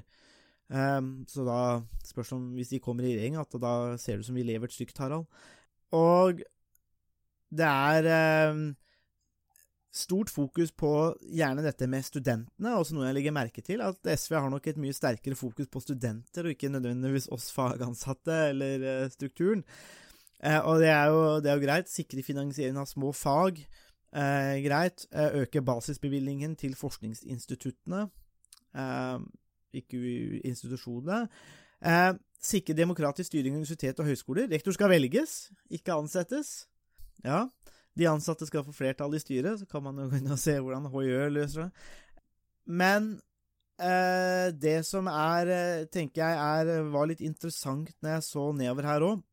[0.73, 1.59] Um, så da
[2.07, 4.71] spørs om hvis de kommer i regjering, at da ser det ut som vi lever
[4.71, 5.27] et stygt, Harald.
[5.95, 6.41] Og
[7.55, 8.73] det er um,
[9.95, 10.91] stort fokus på
[11.37, 13.83] gjerne dette med studentene, også noe jeg legger merke til.
[13.85, 18.41] At SV har nok et mye sterkere fokus på studenter, og ikke nødvendigvis oss fagansatte
[18.51, 19.63] eller eh, strukturen.
[20.43, 21.93] Eh, og det er, jo, det er jo greit.
[21.93, 23.63] Sikre finansiering av små fag.
[24.15, 25.07] Eh, greit.
[25.15, 28.09] Øke basisbevilgningen til forskningsinstituttene.
[29.75, 30.01] Eh, ikke
[30.45, 31.29] institusjonene.
[31.85, 32.13] Eh,
[32.45, 34.49] sikre demokratisk styring av universitet og høyskoler.
[34.53, 36.67] Rektor skal velges, ikke ansettes.
[37.25, 37.47] Ja.
[37.95, 40.57] De ansatte skal få flertall i styret, så kan man jo gå inn og se
[40.59, 41.87] hvordan HiØ løser det.
[42.67, 43.15] Men
[43.79, 48.89] eh, det som er, eh, tenker jeg er, var litt interessant når jeg så nedover
[48.89, 49.25] her òg,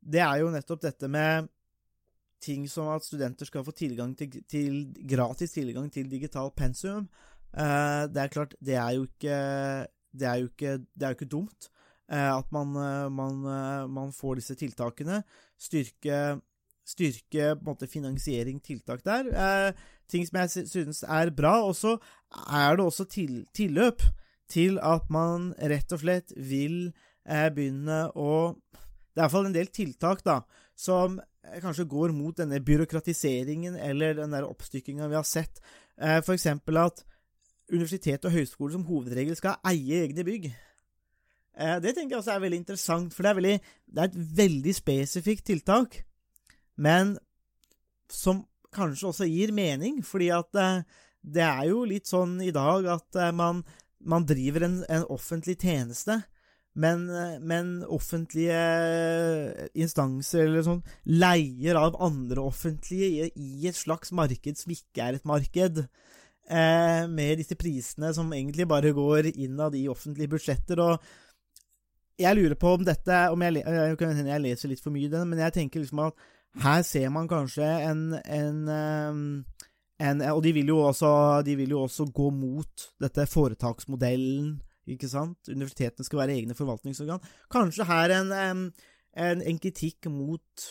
[0.00, 1.50] det er jo nettopp dette med
[2.40, 7.10] ting som at studenter skal få tilgang til, til gratis tilgang til digital pensum.
[7.50, 9.38] Eh, det er klart, det er jo ikke
[10.14, 11.70] Det er jo ikke, er jo ikke dumt
[12.10, 13.42] eh, at man, eh, man,
[13.90, 15.22] man får disse tiltakene.
[15.58, 16.40] Styrke
[16.90, 19.76] styrke måte finansiering, tiltak der.
[20.10, 21.60] Ting som jeg synes er bra.
[21.62, 21.92] Og så
[22.50, 24.02] er det også til, tilløp
[24.50, 26.90] til at man rett og slett vil
[27.54, 28.56] begynne å
[29.14, 30.40] Det er iallfall en del tiltak da,
[30.74, 31.20] som
[31.62, 35.62] kanskje går mot denne byråkratiseringen eller den der oppstykkinga vi har sett.
[35.94, 37.04] For eksempel at
[37.70, 40.50] universitet og høyskole som hovedregel skal eie egne bygg.
[41.60, 44.22] Eh, det tenker jeg også er veldig interessant, for det er, veldig, det er et
[44.44, 46.02] veldig spesifikt tiltak
[46.80, 47.14] men
[48.10, 50.82] som kanskje også gir mening, fordi at eh,
[51.20, 53.64] det er jo litt sånn i dag at eh, man,
[54.00, 56.22] man driver en, en offentlig tjeneste,
[56.80, 57.08] men,
[57.42, 58.58] men offentlige
[59.74, 65.18] instanser eller sånn leier av andre offentlige i, i et slags marked som ikke er
[65.18, 65.82] et marked.
[66.50, 70.80] Eh, med disse prisene som egentlig bare går innad i offentlige budsjetter.
[70.82, 71.04] og
[72.20, 75.12] jeg lurer på om dette om jeg, le- jeg, jeg leser litt for mye i
[75.12, 76.24] den, men jeg tenker liksom at
[76.60, 79.20] her ser man kanskje en, en, ehm,
[80.02, 84.56] en Og de vil, også, de vil jo også gå mot dette foretaksmodellen,
[84.90, 85.38] ikke sant?
[85.48, 87.22] Universitetene skal være egne forvaltningsorgan.
[87.52, 88.72] Kanskje her en,
[89.14, 90.66] en kritikk mot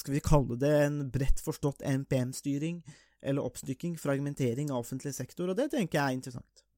[0.00, 2.80] Skal vi kalle det en bredt forstått NPM-styring?
[3.22, 6.68] Eller oppstykking, fragmentering av offentlig sektor, og det tenker jeg er interessant.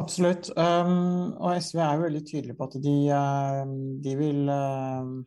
[0.00, 0.48] Absolutt.
[0.56, 5.26] Um, og SV er jo veldig tydelig på at de, um, de vil um,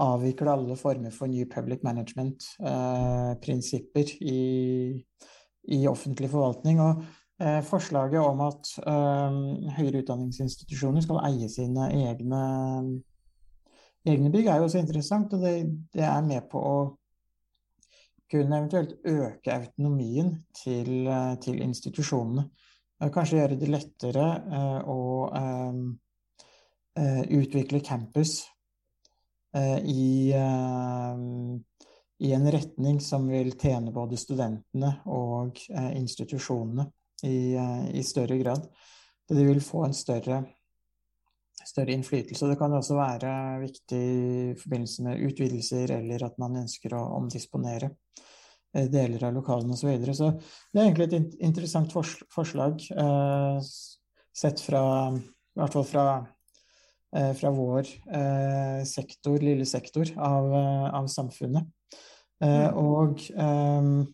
[0.00, 5.04] avvikle alle former for New Public Management-prinsipper i,
[5.74, 6.80] i offentlig forvaltning.
[6.80, 7.02] Og
[7.42, 12.42] eh, forslaget om at um, høyere utdanningsinstitusjoner skal eie sine egne,
[14.06, 15.32] egne bygg, er jo også interessant.
[15.34, 16.99] Og det, det er med på å
[18.30, 22.44] kunne eventuelt øke autonomien til, eh, til institusjonene.
[23.02, 25.00] Eh, Kanskje gjøre det lettere eh, å
[27.30, 28.42] utvikle campus
[29.54, 30.34] i,
[32.20, 36.84] i en retning som vil tjene både studentene og institusjonene
[37.24, 37.54] i,
[37.94, 38.66] i større grad.
[39.30, 40.42] Det vil få en større,
[41.70, 42.48] større innflytelse.
[42.50, 47.92] Det kan også være viktig i forbindelse med utvidelser, eller at man ønsker å omdisponere
[48.74, 49.84] eh, deler av lokalene osv.
[49.84, 50.16] Så, videre.
[50.16, 53.70] så det er egentlig et interessant fors forslag, eh,
[54.40, 56.06] sett fra I hvert fall fra,
[57.16, 61.68] eh, fra vår eh, sektor, lille sektor av, eh, av samfunnet.
[62.40, 64.06] Eh, og ehm, eh,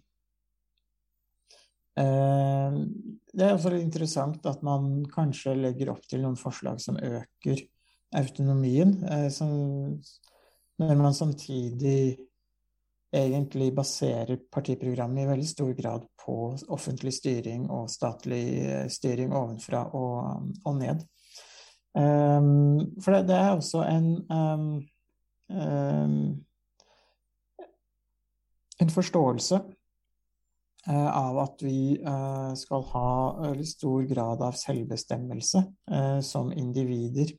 [1.96, 7.62] det er også litt interessant at man kanskje legger opp til noen forslag som øker
[8.16, 9.96] autonomien, eh, som,
[10.80, 12.18] når man samtidig
[13.16, 16.36] egentlig baserer partiprogrammet i veldig stor grad på
[16.74, 21.06] offentlig styring og statlig eh, styring ovenfra og, og ned.
[21.96, 24.64] For det, det er også en um,
[25.48, 26.16] um,
[28.78, 29.75] en forståelse eh,
[30.94, 37.32] av at vi eh, skal ha veldig stor grad av selvbestemmelse eh, som individer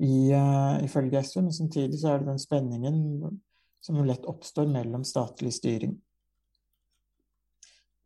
[0.00, 3.02] i, eh, ifølge SV, men samtidig så er det den spenningen
[3.84, 5.98] som lett oppstår mellom statlig styring.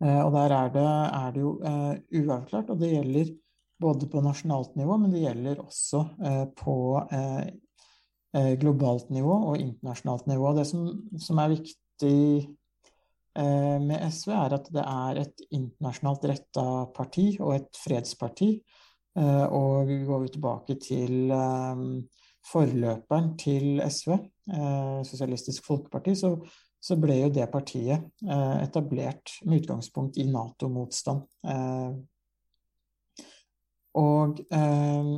[0.02, 0.88] Eh, og der er det,
[1.20, 1.92] er det jo eh,
[2.22, 3.30] uavklart, og det gjelder
[3.84, 6.76] både på nasjonalt nivå, men det gjelder også eh, på
[7.14, 7.46] eh,
[8.34, 10.52] eh, globalt nivå og internasjonalt nivå.
[10.58, 10.86] Det som,
[11.22, 12.52] som er viktig eh,
[13.34, 16.64] med SV, er at det er et internasjonalt retta
[16.94, 18.50] parti og et fredsparti.
[19.18, 21.82] Eh, og går vi tilbake til eh,
[22.50, 24.16] forløperen til SV,
[24.50, 26.34] eh, Sosialistisk Folkeparti, så,
[26.82, 31.22] så ble jo det partiet eh, etablert med utgangspunkt i Nato-motstand.
[31.46, 31.94] Eh,
[34.02, 35.12] og eh,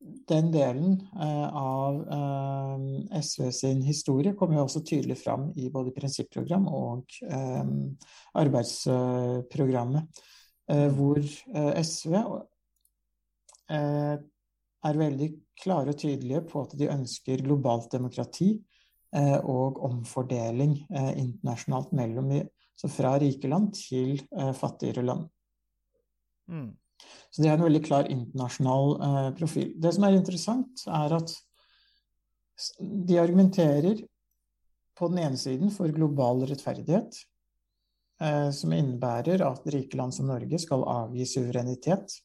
[0.00, 0.94] den delen
[1.52, 1.98] av
[3.20, 7.12] SV sin historie kommer jo også tydelig fram i både prinsipprogram og
[8.40, 10.22] arbeidsprogrammet,
[10.96, 12.16] hvor SV
[13.68, 15.30] er veldig
[15.60, 18.54] klare og tydelige på at de ønsker globalt demokrati
[19.44, 22.32] og omfordeling internasjonalt mellom
[22.80, 24.16] så fra rike land til
[24.56, 25.28] fattigere land.
[26.48, 26.70] Mm.
[27.30, 29.72] Så det er en veldig klar internasjonal eh, profil.
[29.78, 31.34] Det som er interessant, er at
[32.80, 34.02] de argumenterer
[34.98, 37.20] på den ene siden for global rettferdighet,
[38.20, 42.18] eh, som innebærer at rike land som Norge skal avgi suverenitet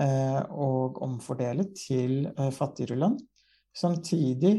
[0.00, 3.22] eh, og omfordele til eh, fattigere land.
[3.76, 4.56] Samtidig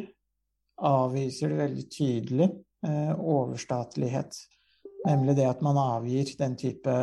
[0.79, 2.49] avviser det veldig tydelig
[2.79, 4.37] overstatelighet overstatlighet.
[5.07, 6.93] Nemlig det at man avgir den type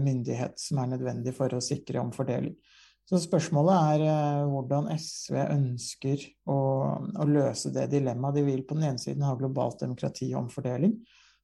[0.00, 2.56] myndighet som er nødvendig for å sikre omfordeling.
[3.04, 6.56] Så spørsmålet er eh, hvordan SV ønsker å,
[7.20, 8.38] å, løse det dilemmaet.
[8.38, 10.96] De vil på den ene siden ha globalt demokrati og omfordeling.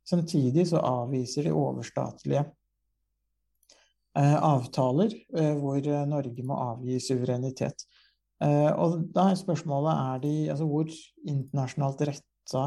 [0.08, 2.46] Samtidig så avviser de overstatlige
[4.16, 7.84] eh, avtaler eh, hvor Norge må avgi suverenitet.
[8.40, 10.88] Eh, og da er spørsmålet er de, altså hvor
[11.28, 12.64] internasjonalt retta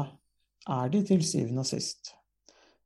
[0.70, 2.14] er de til syvende og sist?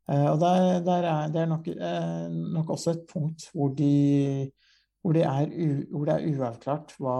[0.08, 4.50] Eh, og der, der er, det er nok, eh, nok, også et punkt hvor, de,
[5.02, 7.18] hvor, de er u, hvor det er uavklart hva,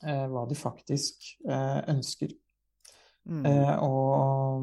[0.00, 1.34] eh, hva de faktisk
[1.88, 2.36] ønsker.
[3.30, 3.44] Mm.
[3.84, 4.62] og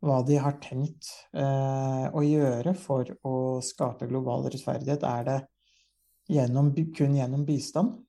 [0.00, 5.04] hva de har tenkt å gjøre for å skape global rettferdighet.
[5.04, 5.36] Er det
[6.32, 8.00] gjennom, kun gjennom bistand?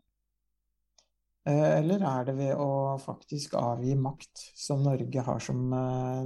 [1.43, 5.67] Eller er det ved å faktisk avgi makt, som Norge har som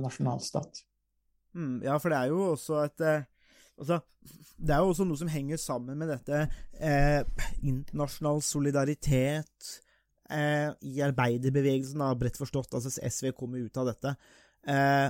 [0.05, 0.85] nasjonalstat?
[1.55, 3.25] Mm, ja, for det er jo også et eh,
[3.79, 3.99] altså,
[4.59, 6.45] Det er jo også noe som henger sammen med dette
[6.79, 7.21] eh,
[7.63, 9.69] internasjonal solidaritet
[10.31, 12.75] eh, i arbeiderbevegelsen, da, bredt forstått.
[12.75, 14.15] Altså SV kommer ut av dette.
[14.67, 15.07] Eh,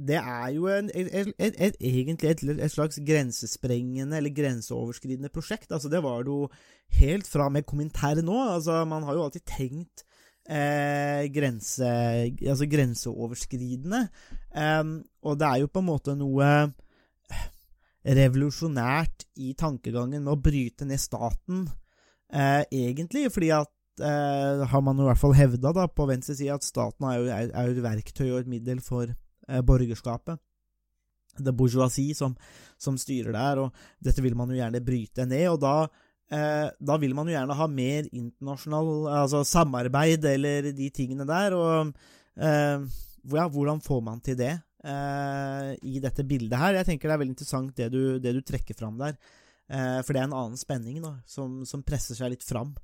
[0.00, 5.72] det er jo en, et, et, et, egentlig et, slags grensesprengende eller grenseoverskridende prosjekt.
[5.72, 6.48] Altså, det var det jo
[7.00, 8.38] helt fra med Komintern nå.
[8.56, 10.04] Altså, man har jo alltid tenkt
[10.50, 11.88] eh, grense,
[12.42, 14.04] altså grenseoverskridende.
[14.50, 16.50] Um, og det er jo på en måte noe
[18.00, 21.66] revolusjonært i tankegangen med å bryte ned staten,
[22.32, 23.28] eh, egentlig.
[23.32, 27.08] Fordi at eh, har man i hvert fall hevda da, på venstre side at staten
[27.08, 30.40] er jo, er, er jo, et verktøy og et middel for eh, borgerskapet.
[31.40, 32.34] Det bourgeoisie som,
[32.80, 35.46] som, styrer der, og dette vil man jo gjerne bryte ned.
[35.52, 40.90] og da eh, da vil man jo gjerne ha mer internasjonal altså samarbeid eller de
[40.94, 41.56] tingene der.
[41.58, 41.90] Og
[42.38, 42.84] eh,
[43.34, 46.78] ja, hvordan får man til det eh, i dette bildet her?
[46.78, 49.18] Jeg tenker det er veldig interessant det du, det du trekker fram der.
[49.70, 52.76] Eh, for det er en annen spenning da, som, som presser seg litt fram.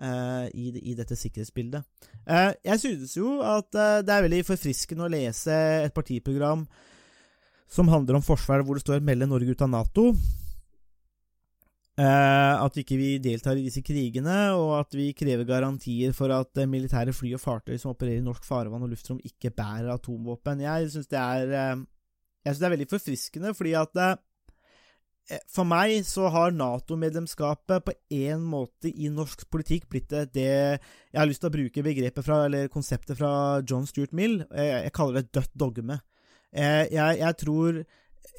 [0.00, 1.84] I, i, dette sikkerhetsbildet.
[2.64, 6.62] Jeg synes jo at det er veldig forfriskende å lese et partiprogram
[7.68, 10.06] som handler om forsvar, hvor det står 'melde Norge ut av Nato'.
[11.98, 16.56] Uh, at ikke vi deltar i disse krigene, og at vi krever garantier for at
[16.62, 20.62] uh, militære fly og fartøy som opererer i norsk farvann og luftrom, ikke bærer atomvåpen.
[20.64, 24.02] Jeg syns det synes det er veldig forfriskende, fordi at
[25.52, 31.28] For meg så har Nato-medlemskapet på en måte i norsk politikk blitt det, Jeg har
[31.28, 34.40] lyst til å bruke begrepet fra, eller konseptet fra John Stuart Mill.
[34.50, 36.00] Jeg kaller det dødt dogme.
[36.50, 37.84] Jeg, jeg tror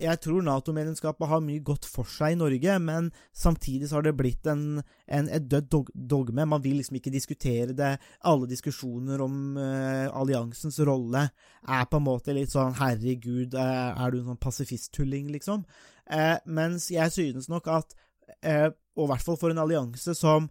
[0.02, 4.16] jeg tror Nato-medlemskapet har mye godt for seg i Norge, men samtidig så har det
[4.18, 6.48] blitt en, en, et dødt dogme.
[6.50, 7.92] Man vil liksom ikke diskutere det.
[8.28, 11.28] Alle diskusjoner om uh, alliansens rolle
[11.62, 15.66] er på en måte litt sånn Herregud, uh, er du en sånn pasifisttulling, liksom?
[16.10, 17.96] Uh, mens jeg synes nok at,
[18.42, 20.48] og i hvert fall for en allianse som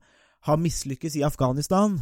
[0.47, 1.99] har mislykkes i Afghanistan,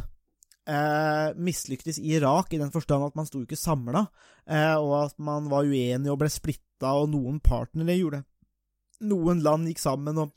[0.67, 4.05] eh, mislyktes i Irak, i den forstand at man sto ikke samla,
[4.49, 8.27] eh, og at man var uenig og ble splitta, og noen partnere gjorde det.
[9.09, 10.33] Noen land gikk sammen og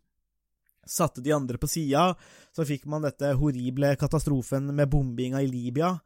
[0.87, 2.13] satte de andre på sida.
[2.55, 5.97] Så fikk man dette horrible katastrofen med bombinga i Libya,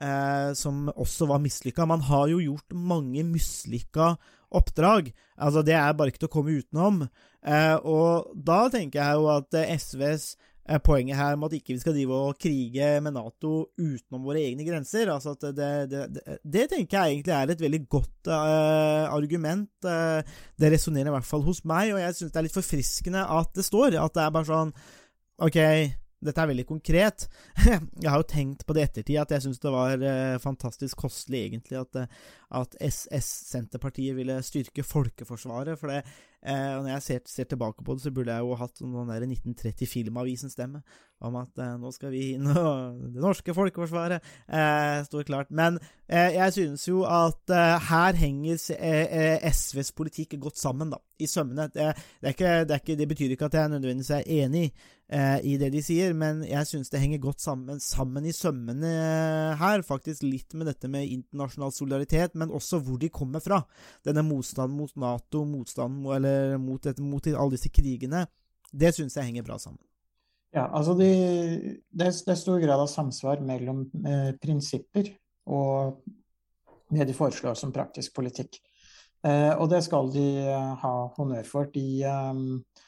[0.00, 1.86] eh, som også var mislykka.
[1.86, 4.14] Man har jo gjort mange mislykka
[4.56, 5.12] oppdrag.
[5.36, 7.06] Altså, det er bare ikke til å komme utenom.
[7.46, 10.34] Eh, og da tenker jeg jo at SVs
[10.82, 14.66] poenget her med at ikke vi skal drive og krige med Nato utenom våre egne
[14.66, 15.10] grenser.
[15.12, 15.54] Altså det,
[15.90, 19.70] det, det, det, tenker jeg egentlig er et veldig godt uh, argument.
[19.86, 20.22] Uh,
[20.58, 23.54] det resonnerer i hvert fall hos meg, og jeg syns det er litt forfriskende at
[23.54, 23.98] det står.
[24.02, 24.74] At det er bare sånn
[25.36, 25.58] Ok,
[26.24, 27.26] dette er veldig konkret.
[28.02, 31.04] jeg har jo tenkt på det i ettertid, at jeg syns det var uh, fantastisk
[31.04, 35.76] kostelig, egentlig, at, eh, at SS, Senterpartiet, ville styrke Folkeforsvaret.
[35.80, 36.02] For det,
[36.46, 39.26] eh, når jeg ser, ser, tilbake på det, så burde jeg jo hatt noen der
[39.26, 40.82] 1930 Filmavisen-stemme
[41.26, 45.50] om at eh, nå skal vi inn og Det norske folkeforsvaret eh, står klart.
[45.50, 47.56] Men eh, jeg synes jo at
[47.90, 48.60] her henger
[49.50, 51.68] SVs politikk godt sammen, da, i sømmene.
[51.72, 51.92] Det,
[52.22, 52.36] det,
[52.68, 54.66] det, det, betyr ikke at jeg nødvendigvis er enig
[55.08, 58.92] eh, i det de sier, men jeg synes det henger godt sammen, sammen i sømmene
[59.60, 59.84] her.
[59.86, 63.62] Faktisk litt med dette med internasjonal solidaritet, men også hvor de kommer fra.
[64.06, 68.24] Denne motstanden mot Nato, motstanden eller mot, dette, mot alle disse krigene.
[68.72, 69.82] Det syns jeg henger bra sammen.
[70.56, 71.10] Ja, altså de,
[71.90, 75.10] det, det, er, stor grad av samsvar mellom eh, prinsipper
[75.52, 76.00] og
[76.94, 78.60] det de foreslår som praktisk politikk.
[79.26, 81.68] Eh, og det skal de eh, ha honnør for.
[81.74, 82.82] De, eh,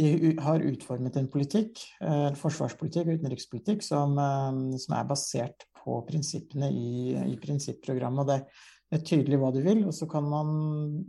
[0.00, 6.00] de har utformet en politikk, en forsvarspolitikk og utenrikspolitikk, som, eh, som, er basert på
[6.08, 6.92] prinsippene i,
[7.34, 8.22] i prinsipprogrammet.
[8.22, 8.40] og det,
[8.98, 10.48] er tydelig hva du vil, og så kan man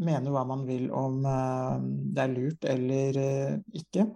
[0.01, 4.07] mene hva man vil om eh, det er lurt eller eh, ikke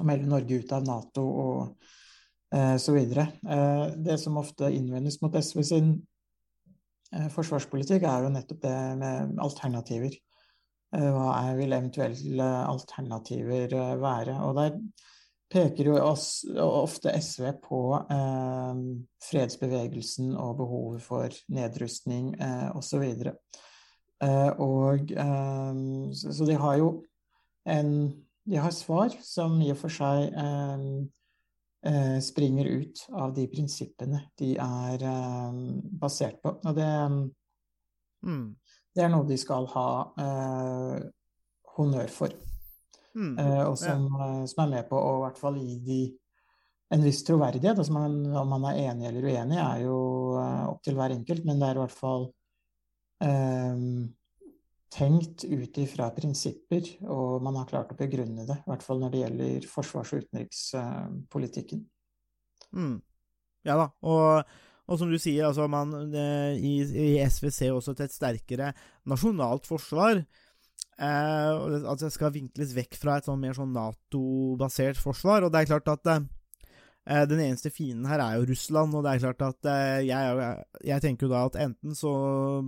[0.00, 1.88] å melde Norge ut av Nato og
[2.50, 3.28] så videre.
[4.02, 5.90] Det som ofte innvendes mot SV sin
[7.30, 10.16] forsvarspolitikk, er jo nettopp det med alternativer.
[10.90, 14.34] Eh, hva vil eventuelle alternativer eh, være?
[14.42, 14.78] Og der
[15.50, 18.82] peker jo oss, ofte SV på eh,
[19.26, 23.04] fredsbevegelsen og behovet for nedrustning eh, osv.
[24.22, 25.80] Eh, og eh,
[26.16, 26.90] så, så de har jo
[27.68, 27.94] en
[28.50, 34.54] De har svar som i og for seg eh, springer ut av de prinsippene de
[34.56, 35.04] er
[36.00, 36.56] basert på.
[36.64, 36.88] Og det
[38.24, 38.46] mm.
[38.96, 39.88] Det er noe de skal ha
[40.18, 41.02] eh,
[41.76, 42.34] honnør for.
[43.16, 44.28] Mm, eh, og som, ja.
[44.28, 46.00] Eh, som, er med på å i hvert fall gi de
[46.94, 47.78] en viss troverdighet.
[47.78, 49.98] Altså man, om man er enig eller uenig, er jo
[50.38, 52.26] eh, opp til hver enkelt, men det er i hvert fall
[53.26, 53.84] eh,
[54.90, 58.58] tenkt ut ifra prinsipper, og man har klart å begrunne det.
[58.62, 61.86] I hvert fall når det gjelder forsvars- og utenrikspolitikken.
[62.74, 62.98] Mm.
[63.66, 63.88] Ja da.
[64.06, 64.58] og
[64.90, 65.92] og som du sier, altså man,
[66.58, 68.72] i, i SV ser også til et sterkere
[69.06, 70.18] nasjonalt forsvar.
[71.00, 75.46] Eh, at det skal vinkles vekk fra et sånn mer sånn Nato-basert forsvar.
[75.46, 79.14] Og det er klart at eh, den eneste fienden her er jo Russland, og det
[79.14, 80.50] er klart at eh, jeg,
[80.90, 82.12] jeg, tenker jo da at enten så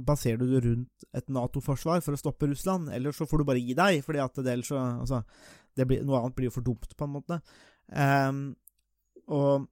[0.09, 3.65] baserer du det rundt et Nato-forsvar for å stoppe Russland, eller så får du bare
[3.65, 5.23] gi deg, fordi at det ellers så Altså,
[5.89, 7.39] blir, noe annet blir jo for dumt, på en måte.
[7.89, 8.43] Um,
[9.33, 9.69] og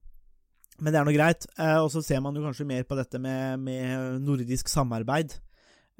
[0.80, 1.46] men det er nå greit.
[1.60, 5.34] Eh, og så ser man jo kanskje mer på dette med, med nordisk samarbeid.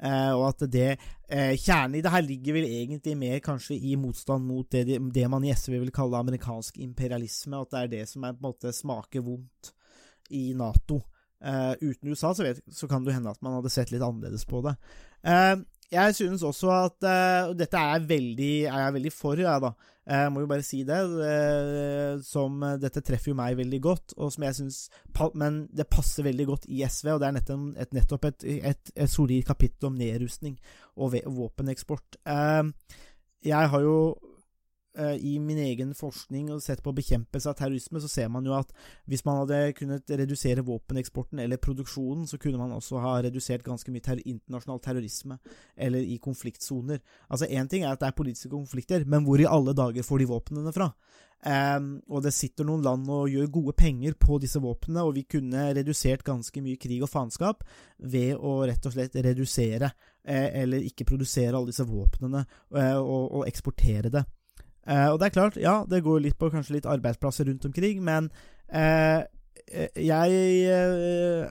[0.01, 0.87] Eh, og at det
[1.29, 5.27] eh, Kjernen i det her ligger vel egentlig mer kanskje i motstand mot det, det,
[5.29, 7.61] man i SV vil kalle amerikansk imperialisme.
[7.61, 9.73] At det er det som er, på en måte smaker vondt
[10.33, 11.01] i Nato.
[11.43, 14.45] Eh, uten USA så, vet, så, kan det hende at man hadde sett litt annerledes
[14.49, 14.75] på det.
[15.21, 15.55] Eh,
[15.91, 19.71] jeg synes også at uh, Dette er, veldig, er jeg veldig for, jeg, da.
[20.11, 20.99] Jeg må jo bare si det.
[21.11, 24.81] Uh, som Dette treffer jo meg veldig godt, og som jeg synes,
[25.35, 27.13] men det passer veldig godt i SV.
[27.15, 30.57] Og det er nettopp et, nettopp et, et, et solid kapittel om nedrustning
[30.95, 32.19] og våpeneksport.
[33.41, 34.30] Jeg har jo Eh,
[34.99, 38.73] i min egen forskning og sett på bekjempelse av terrorisme, så ser man jo at
[39.07, 43.93] hvis man hadde kunnet redusere våpeneksporten eller produksjonen, så kunne man også ha redusert ganske
[43.93, 45.39] mye ter internasjonal terrorisme
[45.75, 46.99] eller i konfliktsoner.
[47.29, 50.23] Altså Én ting er at det er politiske konflikter, men hvor i alle dager får
[50.23, 50.91] de våpnene fra?
[51.41, 55.23] Um, og det sitter noen land og gjør gode penger på disse våpnene, og vi
[55.25, 57.63] kunne redusert ganske mye krig og faenskap
[57.97, 59.89] ved å rett og slett redusere,
[60.21, 62.43] eh, eller ikke produsere alle disse våpnene,
[62.77, 64.23] eh, og, og eksportere det.
[64.81, 67.99] Uh, og det er klart, ja, det går litt på kanskje litt arbeidsplasser rundt omkring,
[68.05, 68.31] men
[68.73, 69.21] uh,
[69.93, 70.39] jeg
[70.73, 71.45] uh,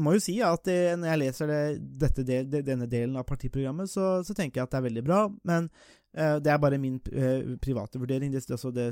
[0.00, 1.62] må jo si at det, når jeg leser det,
[2.00, 5.24] dette del, denne delen av partiprogrammet, så, så, tenker jeg at det er veldig bra.
[5.50, 5.66] Men
[6.10, 6.96] det er bare min
[7.62, 8.32] private vurdering.
[8.32, 8.88] Det, altså, det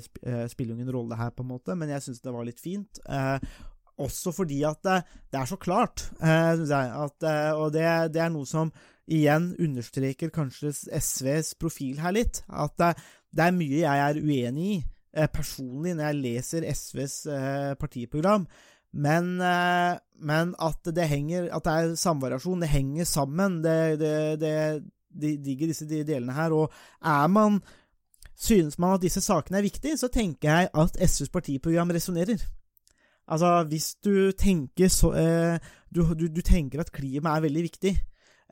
[0.50, 3.00] spiller ingen rolle her, på en måte, men jeg syns det var litt fint.
[3.98, 4.98] også fordi at det,
[5.30, 6.92] det er så klart, syns jeg.
[7.06, 7.28] At,
[7.58, 8.70] og det, det, er noe som
[9.06, 12.42] igjen understreker kanskje SVs profil her litt.
[12.50, 12.74] At
[13.34, 14.78] det er mye jeg er uenig i
[15.16, 18.46] eh, personlig når jeg leser SVs eh, partiprogram.
[18.92, 22.62] Men, eh, men, at det henger At det er samvariasjon.
[22.64, 23.60] Det henger sammen.
[23.64, 24.54] Det, det, det,
[25.12, 26.54] de digger disse delene her.
[26.56, 26.72] Og
[27.04, 27.60] er man
[28.38, 32.38] Synes man at disse sakene er viktige, så tenker jeg at SVs partiprogram resonnerer.
[33.26, 35.58] Altså, hvis du tenker så eh,
[35.90, 37.92] du, du, du, tenker at klima er veldig viktig,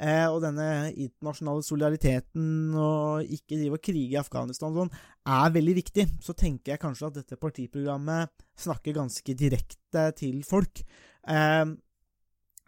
[0.01, 4.93] eh, og denne internasjonale solidariteten og ikke drive og krige i Afghanistan og sånn,
[5.37, 8.33] er veldig viktig, så tenker jeg kanskje at dette partiprogrammet
[8.67, 10.85] snakker ganske direkte til folk.
[11.29, 11.65] Eh,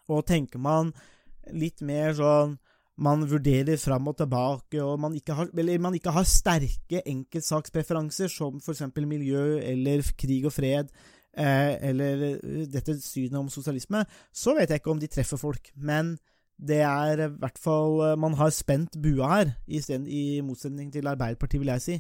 [0.09, 0.95] og tenker man
[1.53, 2.57] litt mer sånn
[2.99, 8.59] man vurderer fram og tilbake, og man ikke har, man ikke har sterke enkeltsakspreferanser som
[8.59, 8.83] f.eks.
[9.07, 10.91] miljø eller krig og fred,
[11.39, 12.25] eh, eller
[12.67, 14.03] dette synet om sosialisme,
[14.35, 15.71] så vet jeg ikke om de treffer folk.
[15.77, 16.17] Men
[16.59, 20.91] det er i hvert fall eh, Man har spent bua her, i, sted, i motsetning
[20.95, 21.99] til Arbeiderpartiet, vil jeg si,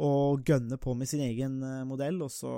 [0.00, 2.52] og gønne på med sin egen eh, modell, og så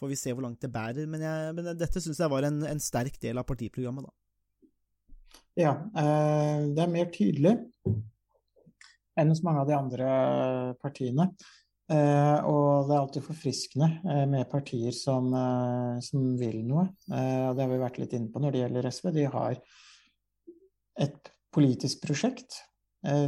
[0.00, 1.06] får vi se hvor langt det bærer.
[1.06, 4.14] Men, jeg, men dette syns jeg var en, en sterk del av partiprogrammet, da.
[5.56, 7.54] Ja, eh, det er mer tydelig
[9.16, 10.08] enn hos mange av de andre
[10.82, 11.30] partiene.
[11.86, 15.30] Eh, og det er alltid forfriskende eh, med partier som,
[16.02, 16.88] som vil noe.
[17.08, 19.12] og det har vi vært litt inne på når det gjelder SV.
[19.16, 19.60] De har
[21.00, 22.62] et politisk prosjekt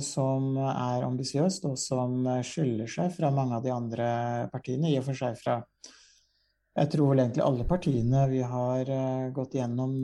[0.02, 4.08] som er ambisiøst, og som skiller seg fra mange av de andre
[4.50, 4.90] partiene.
[4.90, 5.60] I og for seg fra
[6.78, 8.90] jeg tror vel egentlig alle partiene vi har
[9.36, 9.94] gått gjennom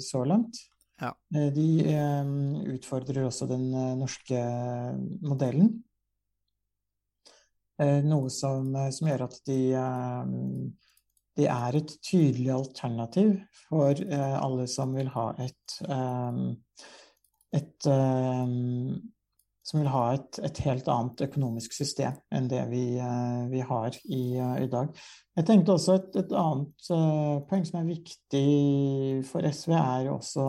[0.00, 0.62] så langt.
[1.00, 1.14] Ja.
[1.28, 2.32] De eh,
[2.74, 4.40] utfordrer også den eh, norske
[5.24, 5.72] modellen.
[7.80, 9.60] Eh, noe som, som, gjør at de,
[11.40, 15.78] de, er et tydelig alternativ for alle som vil ha et,
[17.56, 17.88] et
[19.70, 22.84] som vil ha et, et, helt annet økonomisk system enn det vi,
[23.52, 24.88] vi har i, i, dag.
[25.38, 26.88] Jeg tenkte også et, et annet
[27.50, 28.46] poeng som er viktig
[29.28, 30.46] for SV, er også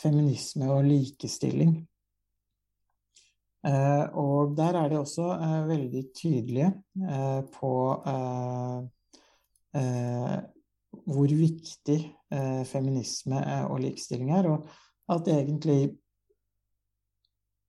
[0.00, 1.76] feminisme og likestilling.
[3.66, 6.70] Uh, og der er de også uh, veldig tydelige
[7.10, 7.72] eh, på
[11.06, 11.98] hvor viktig
[12.64, 14.64] feminisme og likestilling er, og
[15.12, 15.90] at egentlig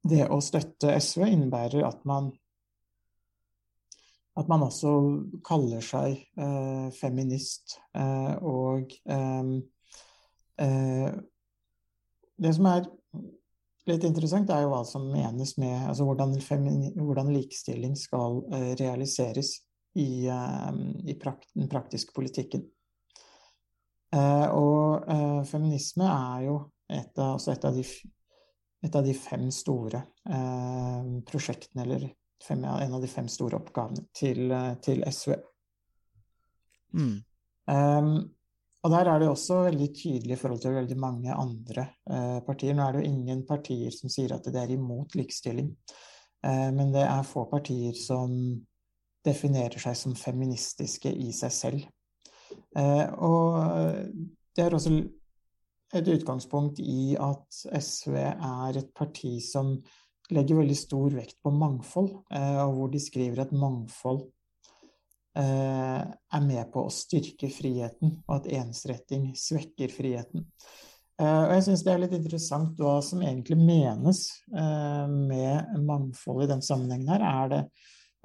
[0.03, 2.31] det å støtte SV innebærer at man
[4.37, 4.91] at man også
[5.41, 7.79] kaller seg eh, feminist.
[7.97, 9.49] Eh, og eh,
[12.37, 12.85] det som er
[13.87, 16.35] litt interessant, er jo hva som menes med altså hvordan,
[16.97, 19.53] hvordan likestilling skal uh, realiseres
[19.97, 20.73] i, uh,
[21.07, 22.65] i prakt den praktiske politikken.
[24.13, 27.83] Uh, og feminisme er jo et av, altså et av, de,
[28.87, 30.01] et av de, fem store
[31.27, 32.07] prosjektene, eller
[32.43, 34.51] fem, en av de fem store oppgavene til,
[34.83, 35.35] til SV.
[36.97, 37.13] Mm.
[37.67, 38.11] Um,
[38.87, 42.75] og der er det også veldig tydelig i forhold til veldig mange andre eh, partier.
[42.75, 45.73] Nå er det jo ingen partier som sier at det er imot likestilling,
[46.45, 48.31] eh, men det er få partier som
[49.27, 51.87] definerer seg som feministiske i seg selv.
[52.79, 53.57] Eh, og
[54.55, 54.93] det er også
[55.95, 59.77] et utgangspunkt i at SV er et parti som
[60.33, 64.25] legger veldig stor vekt på mangfold, eh, og hvor de skriver at mangfold
[65.37, 70.47] Eh, er med på å styrke friheten, og at ensretting svekker friheten.
[71.19, 76.49] Eh, og jeg syns det er litt interessant hva som egentlig menes med mangfold i
[76.49, 77.25] den sammenhengen her.
[77.27, 77.61] Er det,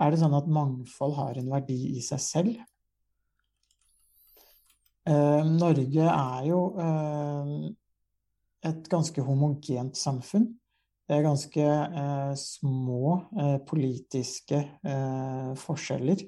[0.00, 2.56] er det sånn at mangfold har en verdi i seg selv?
[5.06, 6.58] Norge er jo
[8.62, 10.44] et ganske homogent samfunn.
[11.08, 11.64] Det er ganske
[12.38, 13.16] små
[13.66, 14.60] politiske
[15.58, 16.22] forskjeller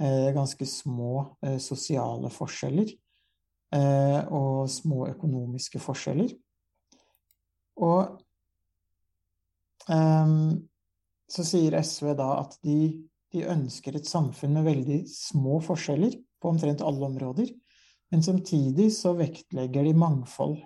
[0.00, 2.90] Eh, ganske små eh, sosiale forskjeller
[3.72, 6.36] eh, og små økonomiske forskjeller.
[7.80, 8.22] Og
[9.86, 16.50] så sier SV da at de, de, ønsker et samfunn med veldig små forskjeller på
[16.50, 17.52] omtrent alle områder,
[18.12, 20.58] men samtidig så vektlegger de mangfold.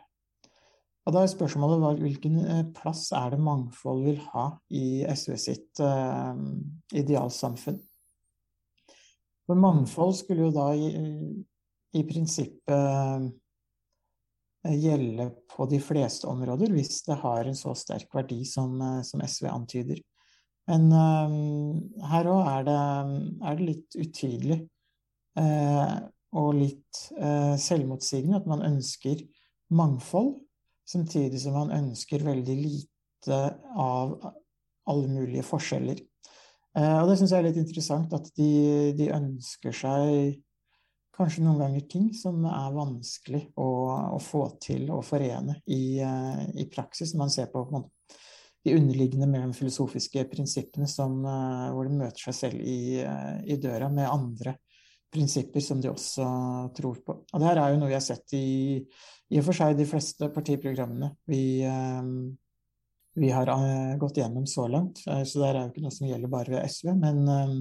[1.09, 2.37] Og da er spørsmålet hvilken
[2.77, 6.37] plass er det mangfold vil ha i SV sitt uh,
[6.93, 7.81] idealsamfunn?
[9.51, 10.91] For mangfold skulle jo da i,
[11.99, 12.71] i prinsippet
[14.63, 19.01] eh, gjelde på de fleste områder, hvis det har en så sterk verdi som, eh,
[19.03, 19.99] som SV antyder.
[20.71, 21.33] Men uh,
[22.13, 24.61] her òg er, er, det litt utydelig
[25.41, 25.97] uh,
[26.39, 29.23] og litt eh, selvmotsigende at man ønsker
[29.75, 30.37] mangfold,
[30.89, 33.41] samtidig som man ønsker veldig lite
[33.79, 34.15] av
[34.91, 35.99] alle mulige forskjeller.
[36.79, 38.51] Eh, og det syns jeg er litt interessant, at de,
[38.99, 40.39] de, ønsker seg
[41.17, 43.69] kanskje noen ganger ting som er vanskelig å,
[44.17, 47.83] å få til å forene i, eh, i, praksis, når man ser på, på
[48.67, 53.91] de underliggende mellomfilosofiske filosofiske prinsippene som, eh, hvor de møter seg selv i, i, døra
[53.93, 54.57] med andre
[55.11, 56.27] prinsipper som de også
[56.77, 57.17] tror på.
[57.33, 58.79] Og det her er jo noe vi har sett i,
[59.31, 61.43] i og for seg de fleste partiprogrammene vi,
[63.21, 65.03] vi har eh, gått gjennom så langt.
[65.07, 67.55] Eh, så det er jo ikke noe som gjelder bare ved SV, men eh,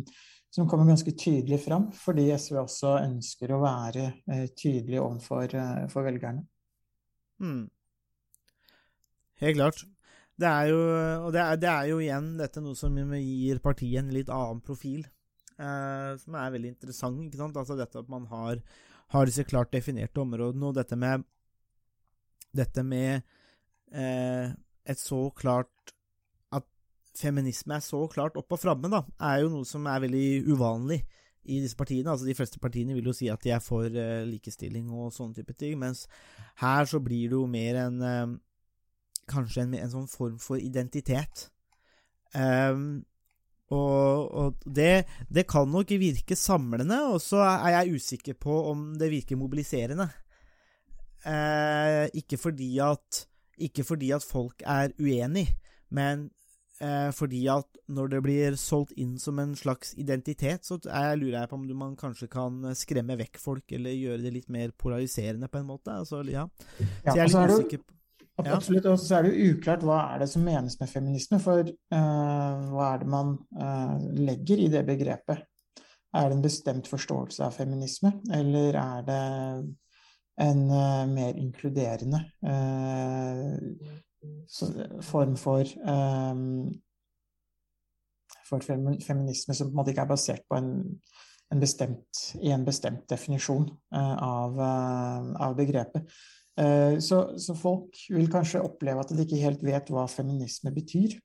[0.50, 5.86] som kommer ganske tydelig fram, fordi SV også ønsker å være eh, tydelig overfor eh,
[5.92, 6.46] for velgerne.
[7.40, 7.68] Mm.
[9.40, 9.86] Helt klart.
[10.40, 10.80] Det er jo,
[11.26, 14.62] og det er, det er jo igjen dette noe som gir partiet en litt annen
[14.64, 15.04] profil,
[15.60, 17.20] eh, som er veldig interessant.
[17.26, 17.60] ikke sant?
[17.60, 18.62] Altså dette at man har,
[19.14, 21.28] har disse klart definerte områdene, og dette med
[22.56, 23.22] dette med
[23.94, 24.50] eh,
[24.90, 25.94] et så klart
[26.56, 26.66] At
[27.14, 31.04] feminisme er så klart opp og framme, da, er jo noe som er veldig uvanlig
[31.50, 32.10] i disse partiene.
[32.12, 35.38] Altså De fleste partiene vil jo si at de er for eh, likestilling og sånne
[35.38, 36.06] type ting, mens
[36.62, 38.38] her så blir det jo mer en eh,
[39.30, 41.52] Kanskje en, en sånn form for identitet.
[42.34, 43.04] Ehm,
[43.70, 48.92] og, og det, det kan nok virke samlende, og så er jeg usikker på om
[48.98, 50.10] det virker mobiliserende.
[51.28, 53.26] Eh, ikke fordi at
[53.60, 55.46] ikke fordi at folk er uenig,
[55.92, 56.30] men
[56.82, 61.42] eh, fordi at når det blir solgt inn som en slags identitet, så jeg lurer
[61.42, 65.52] jeg på om man kanskje kan skremme vekk folk, eller gjøre det litt mer polariserende
[65.52, 65.92] på en måte.
[65.92, 66.48] Altså, ja.
[66.80, 67.99] Så jeg er og så er litt usikker på.
[68.48, 68.86] Absolutt.
[68.86, 71.40] Og så er det jo uklart hva er det som menes med feminisme.
[71.44, 75.46] For uh, hva er det man uh, legger i det begrepet?
[76.16, 79.24] Er det en bestemt forståelse av feminisme, eller er det
[80.42, 82.24] en uh, mer inkluderende
[84.50, 84.70] så,
[85.06, 85.68] form for
[88.50, 88.66] for
[89.06, 90.72] feminisme som på en måte ikke er basert på en,
[91.54, 96.10] en bestemt, en bestemt definisjon av, av begrepet.
[96.60, 101.16] Eh, Så, så folk vil kanskje oppleve at de ikke helt vet hva feminisme betyr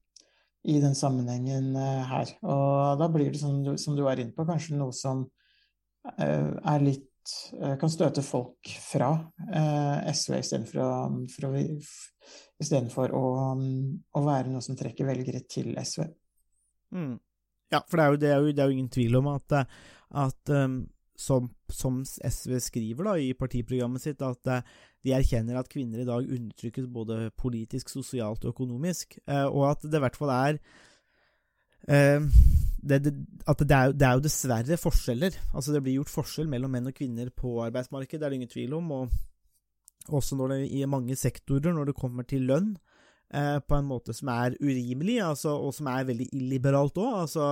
[0.65, 2.37] i den sammenhengen eh, her.
[2.43, 5.27] Og da blir det, som du, som du er inne på, kanskje noe som
[6.19, 7.11] eh, er litt
[7.81, 9.07] kan støte folk fra
[10.13, 10.89] SV istedenfor å,
[11.33, 11.53] for å,
[12.61, 13.23] istedenfor å,
[13.57, 16.03] å være noe som trekker velgere til SV.
[16.93, 17.15] Mm.
[17.73, 19.57] Ja, for det er, jo, det, er jo, det er jo ingen tvil om at,
[20.21, 20.77] at um,
[21.17, 24.65] som, som SV skriver da i partiprogrammet sitt, at eh,
[25.05, 29.87] de erkjenner at kvinner i dag undertrykkes både politisk, sosialt og økonomisk, eh, og at
[29.87, 30.59] det i hvert fall er
[31.87, 32.27] eh,
[32.85, 33.15] det, det,
[33.49, 35.39] at det er, det er jo dessverre forskjeller.
[35.55, 38.53] Altså Det blir gjort forskjell mellom menn og kvinner på arbeidsmarkedet, det er det ingen
[38.53, 38.91] tvil om.
[38.99, 42.75] Og også når det, i mange sektorer, når det kommer til lønn,
[43.33, 47.15] på en måte som er urimelig, altså, og som er veldig illiberalt òg.
[47.25, 47.47] Altså,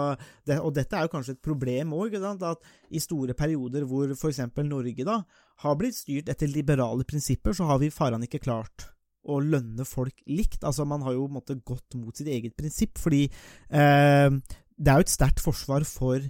[0.47, 4.45] det, og dette er jo kanskje et problem òg, at i store perioder hvor f.eks.
[4.62, 5.16] Norge da
[5.64, 8.93] har blitt styrt etter liberale prinsipper, så har vi faran ikke klart
[9.23, 10.62] å lønne folk likt.
[10.66, 14.29] Altså, man har jo på en måte gått mot sitt eget prinsipp, fordi eh,
[14.77, 16.23] det er jo et sterkt forsvar for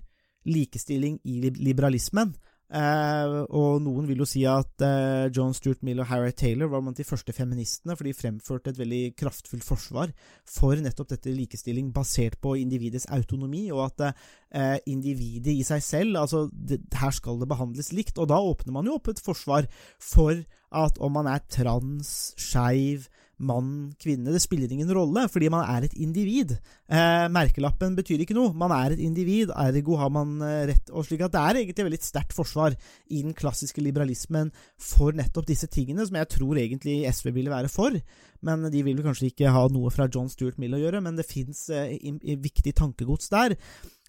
[0.48, 2.34] likestilling i liberalismen.
[2.72, 6.80] Eh, og noen vil jo si at eh, John Stuart Mill og Harriet Taylor var
[6.80, 10.14] blant de første feministene, for de fremførte et veldig kraftfullt forsvar
[10.48, 16.22] for nettopp dette likestilling basert på individets autonomi, og at eh, individet i seg selv
[16.22, 18.16] altså det, Her skal det behandles likt.
[18.16, 19.68] Og da åpner man jo opp et forsvar
[20.00, 20.40] for
[20.72, 23.10] at om man er trans, skeiv,
[23.42, 26.54] mann, kvinne Det spiller ingen rolle, fordi man er et individ.
[26.88, 28.52] Eh, merkelappen betyr ikke noe.
[28.56, 30.90] Man er et individ, ergo har man eh, rett.
[30.90, 32.76] og slik at Det er egentlig veldig sterkt forsvar
[33.10, 37.72] i den klassiske liberalismen for nettopp disse tingene, som jeg tror egentlig SV ville være
[37.72, 37.96] for.
[38.42, 41.18] Men de vil vel kanskje ikke ha noe fra John Stuart Mill å gjøre, men
[41.18, 43.56] det fins eh, viktig tankegods der.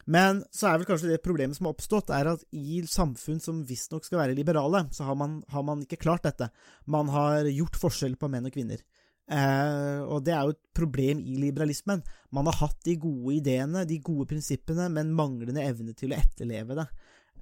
[0.05, 3.61] Men så er vel kanskje det problemet som har oppstått, er at i samfunn som
[3.67, 6.49] visstnok skal være liberale, så har man, har man ikke klart dette.
[6.85, 8.83] Man har gjort forskjell på menn og kvinner.
[9.31, 12.03] Eh, og det er jo et problem i liberalismen.
[12.35, 16.77] Man har hatt de gode ideene, de gode prinsippene, men manglende evne til å etterleve
[16.81, 16.87] det.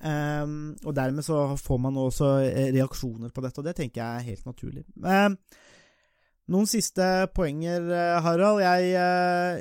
[0.01, 0.45] Eh,
[0.86, 4.29] og dermed så får man også eh, reaksjoner på dette, og det tenker jeg er
[4.32, 4.86] helt naturlig.
[5.01, 5.29] Eh,
[6.51, 7.05] noen siste
[7.36, 8.61] poenger, eh, Harald.
[8.65, 8.93] Jeg,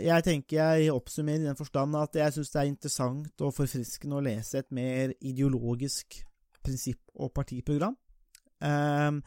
[0.04, 4.18] jeg tenker jeg oppsummerer i den forstand at jeg syns det er interessant og forfriskende
[4.18, 6.24] å lese et mer ideologisk
[6.60, 7.96] prinsipp- og partiprogram.
[8.60, 9.20] Eh,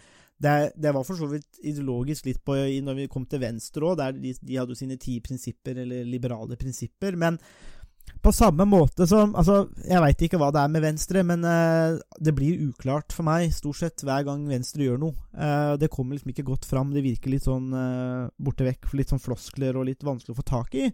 [0.43, 3.99] det, det var for så vidt ideologisk litt på når vi kom til Venstre òg,
[4.01, 7.17] der de, de hadde jo sine ti prinsipper, eller liberale prinsipper.
[7.19, 7.39] Men
[8.23, 11.97] på samme måte som Altså, jeg veit ikke hva det er med Venstre, men eh,
[12.23, 15.15] det blir uklart for meg stort sett hver gang Venstre gjør noe.
[15.35, 16.93] Eh, det kommer liksom ikke godt fram.
[16.95, 20.47] Det virker litt sånn uh, borte vekk, litt sånn floskler og litt vanskelig å få
[20.53, 20.89] tak i.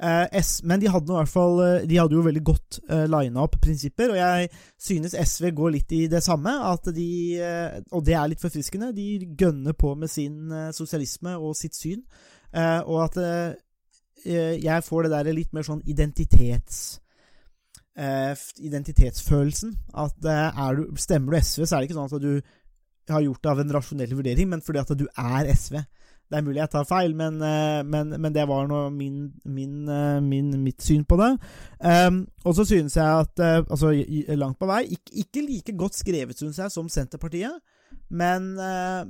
[0.00, 4.14] Eh, men de hadde fall eh, De hadde jo veldig godt uh, lina opp prinsipper,
[4.14, 4.48] og jeg
[4.80, 6.54] synes SV går litt i det samme.
[6.86, 11.52] De, eh, og det er litt forfriskende, de gønner på med sin eh, sosialisme og
[11.58, 12.00] sitt syn.
[12.54, 13.52] Eh, og at eh,
[14.24, 17.00] eh, jeg får det der litt mer sånn identitets
[18.00, 18.32] eh,
[18.64, 19.76] identitetsfølelsen.
[20.00, 23.42] At eh, du, stemmer du SV, så er det ikke sånn at du har gjort
[23.42, 25.80] det av en rasjonell vurdering, men fordi at du er SV.
[26.30, 29.88] Det er mulig jeg tar feil, men, eh, men, men det var nå min, min,
[29.90, 31.32] eh, min, mitt syn på det.
[31.82, 33.90] Um, og så synes jeg at eh, Altså,
[34.38, 37.58] langt på vei ikke, ikke like godt skrevet, synes jeg, som Senterpartiet,
[38.10, 38.54] men,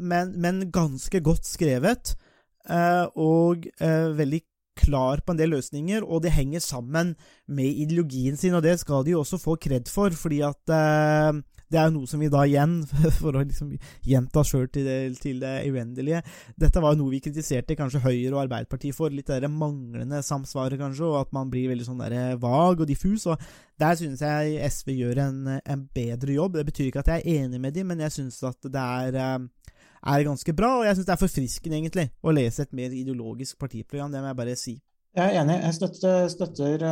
[0.00, 2.14] men, ganske godt skrevet.
[3.16, 3.64] og
[4.16, 4.40] veldig
[4.80, 7.14] klar på en del løsninger, og det henger sammen
[7.48, 11.40] med ideologien sin, og det skal de jo også få kred for, fordi at eh,
[11.70, 12.80] det er jo noe som vi da igjen,
[13.20, 13.72] for å liksom
[14.06, 14.88] gjenta sjøl til,
[15.22, 16.22] til det uendelige
[16.58, 20.80] Dette var jo noe vi kritiserte kanskje Høyre og Arbeiderpartiet for, litt det manglende samsvaret,
[20.80, 23.28] kanskje, og at man blir veldig sånn der vag og diffus.
[23.30, 23.40] og
[23.80, 26.58] Der synes jeg SV gjør en, en bedre jobb.
[26.58, 29.20] Det betyr ikke at jeg er enig med dem, men jeg synes at det er
[29.20, 29.48] eh,
[30.00, 33.58] er ganske bra, og jeg synes det er forfriskende, egentlig, å lese et mer ideologisk
[33.60, 34.12] partiprogram.
[34.12, 34.76] Det må jeg bare si.
[35.16, 35.58] Jeg er enig.
[35.60, 36.84] Jeg støtter, støtter,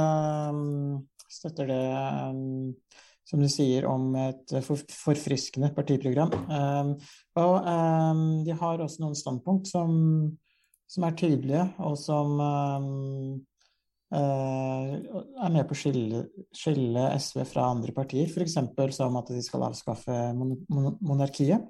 [0.53, 1.83] um, støtter det
[3.29, 6.33] som du sier om et forfriskende partiprogram.
[6.49, 6.95] Um,
[7.37, 9.93] og um, de har også noen standpunkt som,
[10.89, 13.35] som er tydelige, og som um,
[14.17, 16.23] eh, er med på å skille,
[16.57, 18.31] skille SV fra andre partier.
[18.33, 18.57] F.eks.
[18.97, 21.69] som at de skal avskaffe mon mon monarkiet.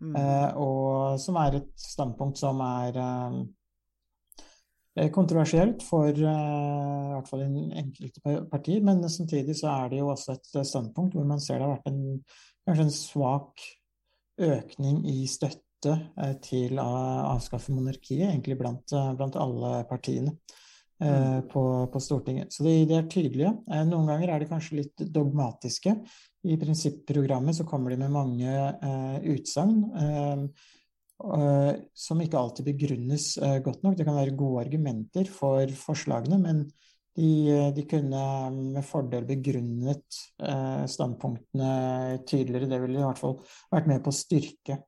[0.00, 0.14] Mm.
[0.16, 2.96] Eh, og som er et standpunkt som er
[5.14, 10.36] kontroversielt for eh, i hvert fall enkelte partier, men samtidig så er det jo også
[10.36, 12.02] et eh, standpunkt hvor man ser det har vært en
[12.68, 13.66] kanskje en svak
[14.40, 16.88] økning i støtte eh, til å
[17.34, 20.36] avskaffe monarkiet, egentlig blant, eh, blant alle partiene.
[21.00, 22.52] eh, På, på Stortinget.
[22.52, 23.54] Så de, de er tydelige.
[23.72, 25.94] Eh, Noen ganger er de kanskje litt dogmatiske.
[26.44, 30.44] I prinsipprogrammet så kommer de med mange eh, utsagn eh, eh,
[31.94, 33.96] som ikke alltid begrunnes eh, godt nok.
[33.98, 36.62] Det kan være gode argumenter for forslagene, men
[37.16, 38.22] de, eh, de kunne
[38.56, 42.70] med fordel begrunnet eh, standpunktene tydeligere.
[42.70, 43.36] Det ville i hvert fall
[43.72, 44.78] vært med på å styrke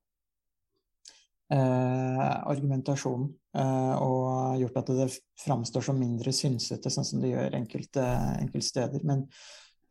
[1.53, 2.23] eh,
[2.53, 3.29] argumentasjonen
[3.59, 5.11] eh, og gjort at det
[5.43, 8.07] framstår som mindre synsete, sånn som det gjør enkelte,
[8.39, 9.05] enkelte steder.
[9.09, 9.27] Men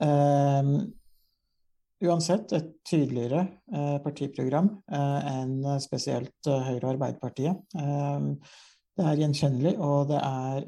[0.02, 0.74] eh,
[2.02, 3.42] uansett et tydeligere
[3.74, 7.62] eh, partiprogram eh, enn spesielt eh, Høyre og Arbeiderpartiet.
[8.92, 10.66] Det er gjenkjennelig, og det er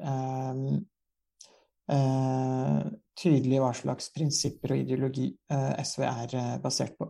[3.20, 5.28] tydelig hva slags prinsipper og ideologi
[5.84, 7.10] SV er basert på.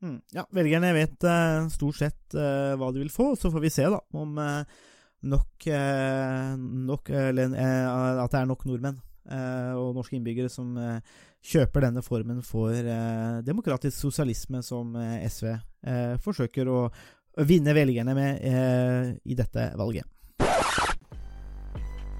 [0.00, 0.16] Mm.
[0.32, 1.28] Ja, velgerne vet
[1.76, 4.40] stort sett hva de vil få, så får vi se da om
[5.20, 5.68] nok,
[6.88, 8.98] nok At det er nok nordmenn
[9.76, 11.00] og norske innbyggere som eh,
[11.40, 16.80] kjøper denne formen for eh, demokratisk sosialisme som eh, SV eh, forsøker å
[17.46, 20.06] vinne velgerne med eh, i dette valget.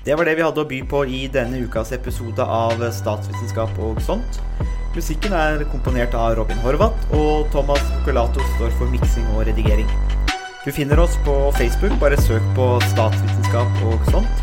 [0.00, 4.00] Det var det vi hadde å by på i denne ukas episode av Statsvitenskap og
[4.06, 4.40] sånt.
[4.94, 9.86] Musikken er komponert av Robin Horvath, og Thomas Focolato står for miksing og redigering.
[10.64, 14.42] Du finner oss på Facebook, bare søk på statsvitenskap og sånt.